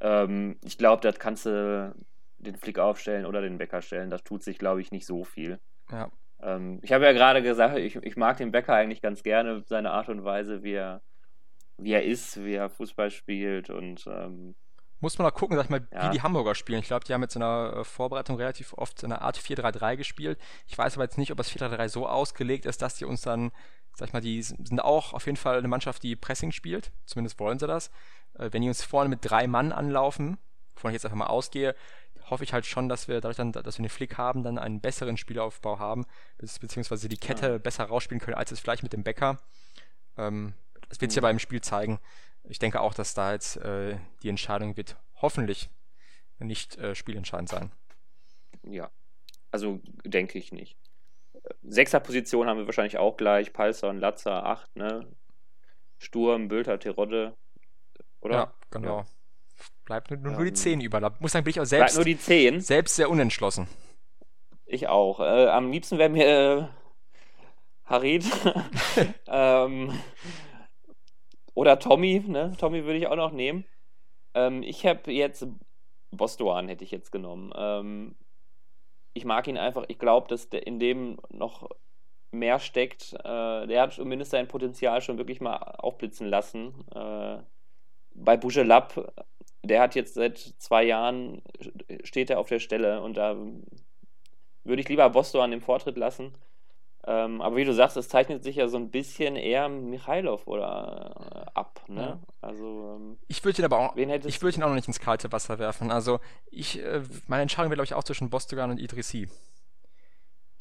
[0.00, 1.94] Ähm, ich glaube, das kannst du
[2.38, 4.10] den Flick aufstellen oder den Becker stellen.
[4.10, 5.58] Das tut sich, glaube ich, nicht so viel.
[5.90, 6.10] Ja.
[6.40, 9.90] Ähm, ich habe ja gerade gesagt, ich, ich mag den Becker eigentlich ganz gerne, seine
[9.90, 11.02] Art und Weise, wie er,
[11.78, 14.54] wie er ist, wie er Fußball spielt und ähm,
[15.02, 16.06] muss man mal gucken, sag ich mal, ja.
[16.06, 16.78] wie die Hamburger spielen.
[16.78, 19.96] Ich glaube, die haben jetzt in der äh, Vorbereitung relativ oft in einer Art 4-3-3
[19.96, 20.38] gespielt.
[20.68, 23.50] Ich weiß aber jetzt nicht, ob das 4-3-3 so ausgelegt ist, dass die uns dann,
[23.94, 26.92] sag ich mal, die sind auch auf jeden Fall eine Mannschaft, die Pressing spielt.
[27.04, 27.88] Zumindest wollen sie das.
[28.38, 30.38] Äh, wenn die uns vorne mit drei Mann anlaufen,
[30.76, 31.74] wovon ich jetzt einfach mal ausgehe,
[32.30, 34.80] hoffe ich halt schon, dass wir dadurch dann, dass wir den Flick haben, dann einen
[34.80, 36.06] besseren Spielaufbau haben,
[36.38, 37.58] beziehungsweise die Kette ja.
[37.58, 39.40] besser rausspielen können, als es vielleicht mit dem Bäcker.
[40.16, 40.54] Ähm,
[40.88, 41.24] das wird sich mhm.
[41.24, 41.98] aber im Spiel zeigen
[42.52, 45.70] ich denke auch, dass da jetzt äh, die Entscheidung wird hoffentlich
[46.38, 47.72] nicht äh, spielentscheidend sein.
[48.62, 48.90] Ja,
[49.50, 50.76] also denke ich nicht.
[51.62, 53.54] Sechser-Position haben wir wahrscheinlich auch gleich.
[53.54, 55.08] Palzer und Latzer, acht, ne?
[55.96, 57.34] Sturm, Bülter, Terodde,
[58.20, 58.34] oder?
[58.34, 58.98] Ja, genau.
[58.98, 59.06] Ja.
[59.86, 61.00] Bleibt nur, nur, ähm, die 10 über.
[61.00, 62.60] Da muss sagen, bin ich auch selbst, nur die 10.
[62.60, 63.66] selbst sehr unentschlossen.
[64.66, 65.20] Ich auch.
[65.20, 66.64] Äh, am liebsten wäre mir äh,
[67.86, 68.26] Harid.
[69.26, 69.98] ähm,
[71.54, 72.52] oder Tommy, ne?
[72.58, 73.64] Tommy würde ich auch noch nehmen.
[74.34, 75.46] Ähm, ich habe jetzt
[76.10, 77.52] Bostoan hätte ich jetzt genommen.
[77.56, 78.14] Ähm,
[79.14, 79.84] ich mag ihn einfach.
[79.88, 81.68] Ich glaube, dass der in dem noch
[82.30, 83.14] mehr steckt.
[83.14, 86.86] Äh, der hat zumindest sein Potenzial schon wirklich mal aufblitzen lassen.
[86.94, 87.38] Äh,
[88.14, 89.14] bei Bujelab,
[89.62, 91.42] der hat jetzt seit zwei Jahren
[92.04, 93.36] steht er auf der Stelle und da
[94.64, 96.32] würde ich lieber Bostoan den Vortritt lassen.
[97.04, 101.48] Ähm, aber wie du sagst, es zeichnet sich ja so ein bisschen eher Michailov oder
[101.48, 101.82] äh, ab.
[101.88, 102.00] Ne?
[102.00, 102.18] Ja.
[102.40, 105.32] Also, ähm, ich würde ihn aber auch, ich würde ihn auch noch nicht ins kalte
[105.32, 105.90] Wasser werfen.
[105.90, 109.28] Also ich, äh, meine Entscheidung wäre glaube ich auch zwischen Bostogan und Idrissi.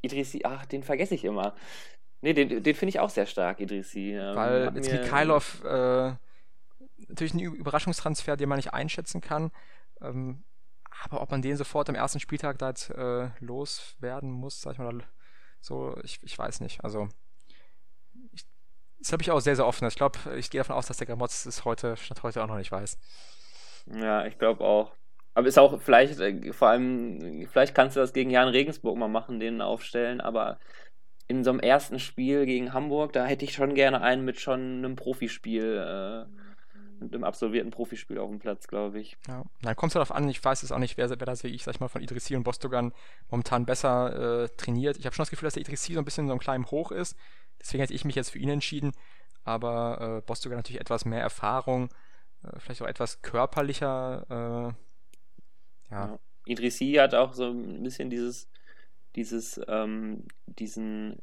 [0.02, 1.54] Idrissi, ach, den vergesse ich immer.
[2.22, 4.16] Nee, den, den finde ich auch sehr stark, Idrissi.
[4.16, 6.14] Ähm, Weil jetzt Mikhailov äh,
[7.08, 9.52] natürlich ein Überraschungstransfer, den man nicht einschätzen kann.
[10.02, 10.44] Ähm,
[11.04, 14.80] aber ob man den sofort am ersten Spieltag da jetzt äh, loswerden muss, sag ich
[14.80, 15.04] mal,
[15.62, 16.84] so, ich, ich weiß nicht.
[16.84, 17.08] Also,
[18.34, 18.44] ich,
[19.00, 19.88] das habe ich auch sehr, sehr offen.
[19.88, 22.58] Ich glaube, ich gehe davon aus, dass der Gramotz es heute, statt heute auch noch
[22.58, 22.98] nicht weiß.
[23.88, 24.96] Ja, ich glaube auch.
[25.34, 29.08] Aber ist auch vielleicht, äh, vor allem, vielleicht kannst du das gegen Jan Regensburg mal
[29.08, 30.60] machen, den aufstellen, aber
[31.28, 34.80] in so einem ersten Spiel gegen Hamburg, da hätte ich schon gerne einen mit schon
[34.80, 36.51] einem Profispiel äh,
[37.02, 39.18] mit einem absolvierten Profispiel auf dem Platz, glaube ich.
[39.28, 41.50] Ja, dann kommt es darauf an, ich weiß es auch nicht, wer, wer das wie
[41.50, 42.94] ich, sag ich mal, von Idrissi und Bostogan
[43.30, 44.98] momentan besser äh, trainiert.
[44.98, 46.92] Ich habe schon das Gefühl, dass der Idrissi so ein bisschen so ein kleinem Hoch
[46.92, 47.18] ist.
[47.60, 48.92] Deswegen hätte ich mich jetzt für ihn entschieden.
[49.44, 51.90] Aber äh, Bostogan natürlich etwas mehr Erfahrung,
[52.44, 54.26] äh, vielleicht auch etwas körperlicher.
[54.30, 56.06] Äh, ja.
[56.08, 56.20] ja.
[56.46, 58.50] Idrissi hat auch so ein bisschen dieses,
[59.16, 61.20] dieses, ähm, diesen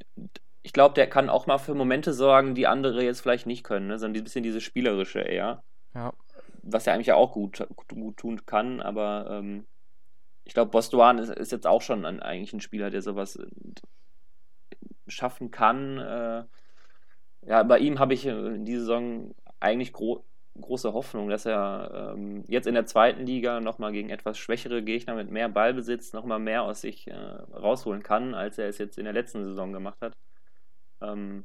[0.62, 3.88] ich glaube, der kann auch mal für Momente sorgen, die andere jetzt vielleicht nicht können,
[3.88, 3.98] ne?
[3.98, 5.62] sondern ein bisschen diese spielerische eher.
[5.94, 6.12] Ja.
[6.62, 9.66] Was er eigentlich auch gut, gut tun kann, aber ähm,
[10.44, 13.46] ich glaube, Bostoan ist, ist, jetzt auch schon ein, eigentlich ein Spieler, der sowas äh,
[15.06, 15.98] schaffen kann.
[15.98, 16.44] Äh,
[17.46, 20.24] ja, bei ihm habe ich in dieser Saison eigentlich gro
[20.60, 25.14] große Hoffnung, dass er ähm, jetzt in der zweiten Liga nochmal gegen etwas schwächere Gegner
[25.14, 29.04] mit mehr Ballbesitz nochmal mehr aus sich äh, rausholen kann, als er es jetzt in
[29.04, 30.14] der letzten Saison gemacht hat.
[31.00, 31.44] Ähm,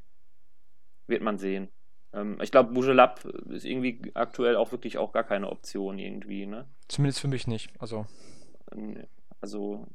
[1.06, 1.70] wird man sehen.
[2.12, 6.68] Ähm, ich glaube, Bujelab ist irgendwie aktuell auch wirklich auch gar keine Option irgendwie, ne?
[6.88, 7.70] Zumindest für mich nicht.
[7.80, 8.06] Also.
[9.40, 9.86] Also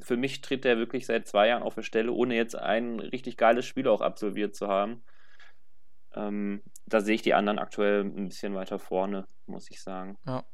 [0.00, 3.36] für mich tritt der wirklich seit zwei Jahren auf der Stelle, ohne jetzt ein richtig
[3.36, 5.02] geiles Spiel auch absolviert zu haben.
[6.14, 10.18] Ähm, da sehe ich die anderen aktuell ein bisschen weiter vorne, muss ich sagen.
[10.26, 10.44] Ja.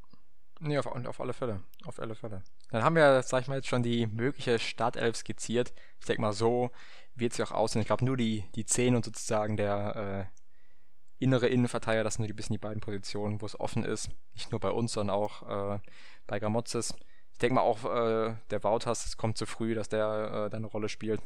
[0.61, 1.61] Nee, auf, auf alle Fälle.
[1.85, 2.43] Auf alle Fälle.
[2.75, 5.73] Dann haben wir, sag ich mal, jetzt schon die mögliche Startelf skizziert.
[6.01, 6.73] Ich denke mal, so
[7.15, 7.81] wird ja auch aussehen.
[7.81, 12.27] Ich glaube, nur die, die 10 und sozusagen der äh, innere Innenverteidiger, das sind nur
[12.27, 14.11] die bisschen die beiden Positionen, wo es offen ist.
[14.33, 15.79] Nicht nur bei uns, sondern auch äh,
[16.27, 16.97] bei Gramozis.
[17.31, 20.57] Ich denke mal auch, äh, der Wouters, es kommt zu früh, dass der äh, da
[20.57, 21.23] eine Rolle spielt.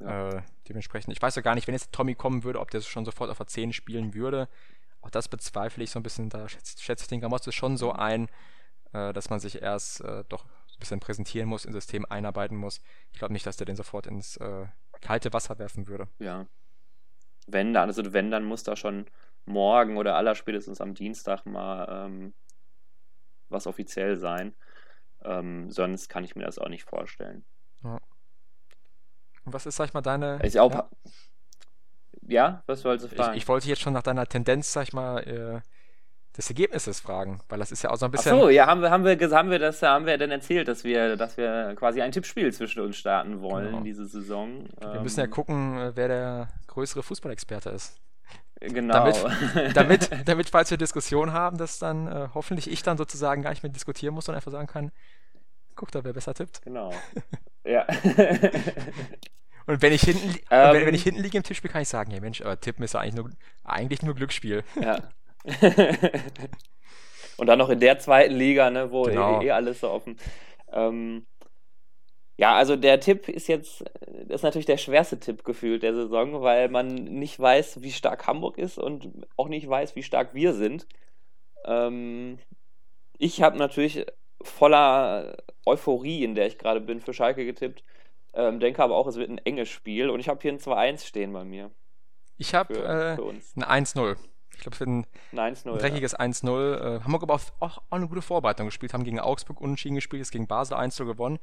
[0.00, 0.38] Ja.
[0.38, 3.04] Äh, dementsprechend, ich weiß ja gar nicht, wenn jetzt Tommy kommen würde, ob der schon
[3.04, 4.48] sofort auf der 10 spielen würde.
[5.02, 6.30] Auch das bezweifle ich so ein bisschen.
[6.30, 8.30] Da schätze, schätze ich den Gramozis schon so ein,
[8.94, 10.46] äh, dass man sich erst äh, doch
[10.78, 12.80] bisschen präsentieren muss, ins System einarbeiten muss.
[13.12, 14.66] Ich glaube nicht, dass der den sofort ins äh,
[15.00, 16.08] kalte Wasser werfen würde.
[16.18, 16.46] Ja.
[17.46, 19.06] Wenn dann, also wenn, dann muss da schon
[19.44, 22.34] morgen oder allerspätestens am Dienstag mal ähm,
[23.48, 24.54] was offiziell sein.
[25.24, 27.44] Ähm, sonst kann ich mir das auch nicht vorstellen.
[27.82, 27.98] Ja.
[29.44, 30.40] Und was ist, sag ich mal, deine.
[30.42, 30.90] Ist auch, ja?
[32.26, 32.62] ja?
[32.66, 33.36] was wolltest du fragen?
[33.36, 35.60] Ich, ich, wollte jetzt schon nach deiner Tendenz, sag ich mal, äh,
[36.38, 38.32] des Ergebnisses fragen, weil das ist ja auch so ein bisschen.
[38.32, 40.84] Ach so, ja, haben wir, haben wir, haben wir das, haben wir denn erzählt, dass
[40.84, 43.80] wir, dass wir quasi ein Tippspiel zwischen uns starten wollen genau.
[43.80, 44.68] diese Saison.
[44.80, 48.00] Wir müssen ja ähm, gucken, äh, wer der größere Fußballexperte ist.
[48.60, 48.94] Genau.
[48.94, 49.16] Damit,
[49.76, 53.64] damit, damit, falls wir Diskussionen haben, dass dann äh, hoffentlich ich dann sozusagen gar nicht
[53.64, 54.92] mehr diskutieren muss und einfach sagen kann,
[55.74, 56.62] guck da, wer besser tippt.
[56.62, 56.92] Genau.
[57.64, 57.86] Ja.
[59.66, 62.10] Und wenn ich hinten, ähm, wenn, wenn, ich hinten liege im Tippspiel, kann ich sagen,
[62.10, 63.30] ja Mensch, aber tippen ist ja eigentlich nur,
[63.62, 64.64] eigentlich nur Glücksspiel.
[64.80, 64.96] Ja.
[67.36, 69.40] und dann noch in der zweiten Liga, ne, wo genau.
[69.40, 70.16] eh, eh, alles so offen.
[70.72, 71.26] Ähm,
[72.36, 73.84] ja, also der Tipp ist jetzt,
[74.26, 78.26] das ist natürlich der schwerste Tipp gefühlt der Saison, weil man nicht weiß, wie stark
[78.26, 80.86] Hamburg ist und auch nicht weiß, wie stark wir sind.
[81.64, 82.38] Ähm,
[83.18, 84.06] ich habe natürlich
[84.40, 85.36] voller
[85.66, 87.82] Euphorie, in der ich gerade bin, für Schalke getippt.
[88.34, 91.06] Ähm, denke aber auch, es wird ein enges Spiel und ich habe hier ein 2-1
[91.06, 91.72] stehen bei mir.
[92.36, 93.20] Ich habe äh,
[93.60, 94.16] ein 1-0.
[94.58, 95.06] Ich glaube, es wird ein,
[95.38, 96.18] ein, dreckiges ja.
[96.18, 96.96] 1-0.
[96.96, 100.32] Äh, Hamburg aber auch, auch, eine gute Vorbereitung gespielt, haben gegen Augsburg unentschieden gespielt, ist
[100.32, 101.38] gegen Basel 1-0 gewonnen.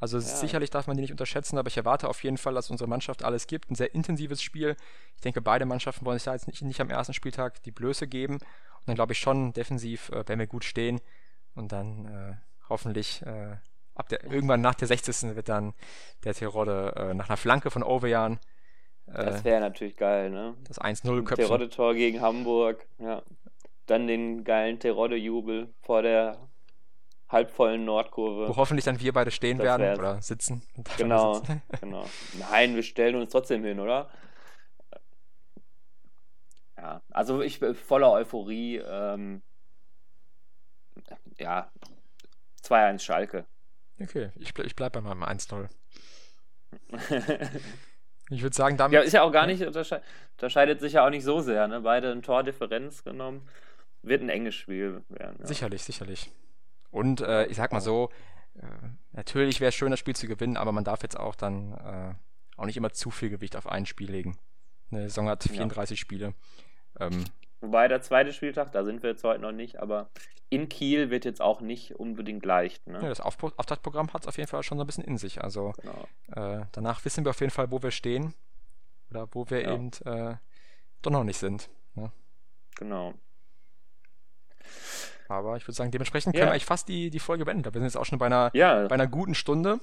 [0.00, 0.24] Also ja.
[0.24, 3.24] sicherlich darf man die nicht unterschätzen, aber ich erwarte auf jeden Fall, dass unsere Mannschaft
[3.24, 3.70] alles gibt.
[3.70, 4.76] Ein sehr intensives Spiel.
[5.14, 8.08] Ich denke, beide Mannschaften wollen sich da jetzt nicht, nicht am ersten Spieltag die Blöße
[8.08, 8.34] geben.
[8.34, 11.00] Und dann glaube ich schon, defensiv äh, werden wir gut stehen.
[11.54, 12.34] Und dann äh,
[12.68, 13.56] hoffentlich äh,
[13.94, 15.36] ab der, irgendwann nach der 60.
[15.36, 15.72] wird dann
[16.24, 18.40] der Terodde äh, nach einer Flanke von Overjan
[19.06, 20.54] das äh, wäre natürlich geil, ne?
[20.64, 21.44] Das 1-0 Köpfen.
[21.44, 23.22] Terodde-Tor gegen Hamburg, ja.
[23.86, 26.38] Dann den geilen Terodde-Jubel vor der
[27.28, 28.48] halbvollen Nordkurve.
[28.48, 30.62] Wo hoffentlich dann wir beide stehen das werden oder sitzen.
[30.96, 31.62] Genau, sitzen.
[31.80, 32.06] genau.
[32.50, 34.08] Nein, wir stellen uns trotzdem hin, oder?
[36.76, 38.76] Ja, also ich bin voller Euphorie.
[38.78, 39.42] Ähm,
[41.38, 41.70] ja,
[42.62, 43.46] 2-1 Schalke.
[44.00, 45.68] Okay, ich, ich bleibe bei meinem 1-0.
[48.30, 48.94] Ich würde sagen, damit.
[48.94, 50.02] Ja, ist ja auch gar nicht, untersche
[50.32, 51.80] unterscheidet sich ja auch nicht so sehr, ne?
[51.80, 53.48] Beide eine Tordifferenz genommen.
[54.02, 55.36] Wird ein enges Spiel werden.
[55.40, 55.46] Ja.
[55.46, 56.30] Sicherlich, sicherlich.
[56.90, 58.10] Und äh, ich sag mal so,
[58.54, 58.66] äh,
[59.12, 62.14] natürlich wäre es schön, das Spiel zu gewinnen, aber man darf jetzt auch dann äh,
[62.60, 64.38] auch nicht immer zu viel Gewicht auf ein Spiel legen.
[64.90, 66.00] Eine Saison hat 34 ja.
[66.00, 66.34] Spiele.
[67.00, 67.24] Ähm,
[67.60, 70.10] Wobei der zweite Spieltag, da sind wir jetzt heute noch nicht, aber
[70.48, 72.86] in Kiel wird jetzt auch nicht unbedingt leicht.
[72.86, 73.00] Ne?
[73.02, 75.42] Ja, das Auf Auftaktprogramm hat es auf jeden Fall schon so ein bisschen in sich.
[75.42, 76.60] Also genau.
[76.60, 78.34] äh, danach wissen wir auf jeden Fall, wo wir stehen
[79.10, 79.74] oder wo wir ja.
[79.74, 80.36] eben äh,
[81.02, 81.68] doch noch nicht sind.
[81.94, 82.12] Ne?
[82.76, 83.14] Genau.
[85.28, 86.48] Aber ich würde sagen, dementsprechend können ja.
[86.48, 87.64] wir eigentlich fast die, die Folge beenden.
[87.64, 89.80] Wir sind jetzt auch schon bei einer, bei einer guten Stunde.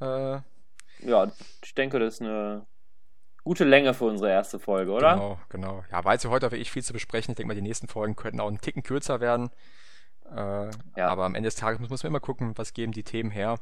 [0.00, 0.38] Äh,
[1.02, 2.66] ja, ich denke, das ist eine
[3.44, 5.14] gute Länge für unsere erste Folge, oder?
[5.14, 5.84] Genau, genau.
[5.90, 7.32] Ja, war jetzt heute auch wirklich viel zu besprechen.
[7.32, 9.50] Ich denke mal, die nächsten Folgen könnten auch einen Ticken kürzer werden.
[10.34, 11.08] Äh, ja.
[11.08, 13.58] Aber am Ende des Tages muss, muss man immer gucken, was geben die Themen her.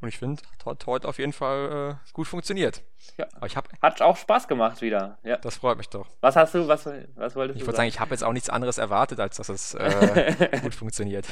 [0.00, 2.82] Und ich finde, hat heute auf jeden Fall äh, gut funktioniert.
[3.16, 3.28] Ja.
[3.36, 5.18] Aber ich hab, hat auch Spaß gemacht wieder.
[5.22, 5.36] Ja.
[5.36, 6.08] Das freut mich doch.
[6.20, 8.32] Was hast du, was, was wolltest ich du Ich würde sagen, ich habe jetzt auch
[8.32, 11.28] nichts anderes erwartet, als dass es äh, gut funktioniert.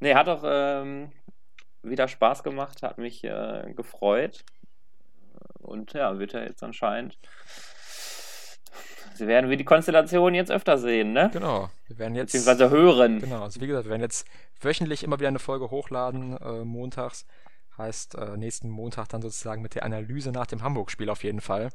[0.00, 1.12] nee, hat auch ähm,
[1.82, 4.44] wieder Spaß gemacht, hat mich äh, gefreut.
[5.58, 7.18] Und ja, wird ja jetzt anscheinend.
[9.14, 11.30] Sie werden wir die Konstellation jetzt öfter sehen, ne?
[11.32, 11.70] Genau.
[11.86, 12.32] Wir werden jetzt.
[12.32, 13.20] Beziehungsweise hören.
[13.20, 14.26] Genau, also wie gesagt, wir werden jetzt
[14.60, 17.26] wöchentlich immer wieder eine Folge hochladen, äh, montags.
[17.78, 21.70] Heißt, äh, nächsten Montag dann sozusagen mit der Analyse nach dem Hamburg-Spiel auf jeden Fall.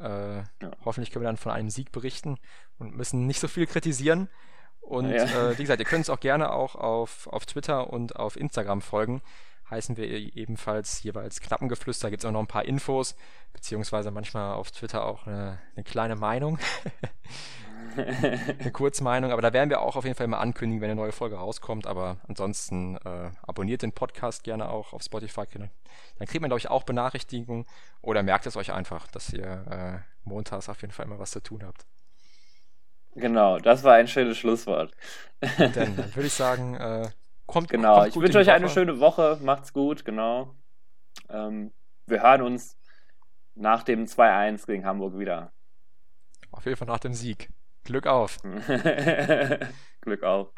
[0.00, 0.46] Äh, ja.
[0.84, 2.38] Hoffentlich können wir dann von einem Sieg berichten
[2.78, 4.28] und müssen nicht so viel kritisieren.
[4.80, 5.24] Und ja.
[5.24, 8.80] äh, wie gesagt, ihr könnt uns auch gerne auch auf, auf Twitter und auf Instagram
[8.82, 9.22] folgen
[9.70, 12.10] heißen wir ebenfalls jeweils Knappengeflüster.
[12.10, 13.16] Gibt es auch noch ein paar Infos,
[13.52, 16.58] beziehungsweise manchmal auf Twitter auch eine, eine kleine Meinung.
[17.96, 21.12] eine Kurzmeinung, aber da werden wir auch auf jeden Fall mal ankündigen, wenn eine neue
[21.12, 21.86] Folge rauskommt.
[21.86, 25.44] Aber ansonsten äh, abonniert den Podcast gerne auch auf Spotify.
[25.52, 27.66] Dann kriegt man, glaube ich, auch Benachrichtigungen
[28.02, 31.40] oder merkt es euch einfach, dass ihr äh, montags auf jeden Fall immer was zu
[31.40, 31.86] tun habt.
[33.14, 34.92] Genau, das war ein schönes Schlusswort.
[35.58, 37.08] Dann, dann würde ich sagen, äh,
[37.46, 39.38] kommt Genau, kommt ich wünsche euch die eine schöne Woche.
[39.42, 40.54] Macht's gut, genau.
[41.28, 41.72] Ähm,
[42.06, 42.76] wir hören uns
[43.54, 45.52] nach dem 2-1 gegen Hamburg wieder.
[46.50, 47.50] Auf jeden Fall nach dem Sieg.
[47.84, 48.38] Glück auf.
[50.00, 50.52] Glück auf.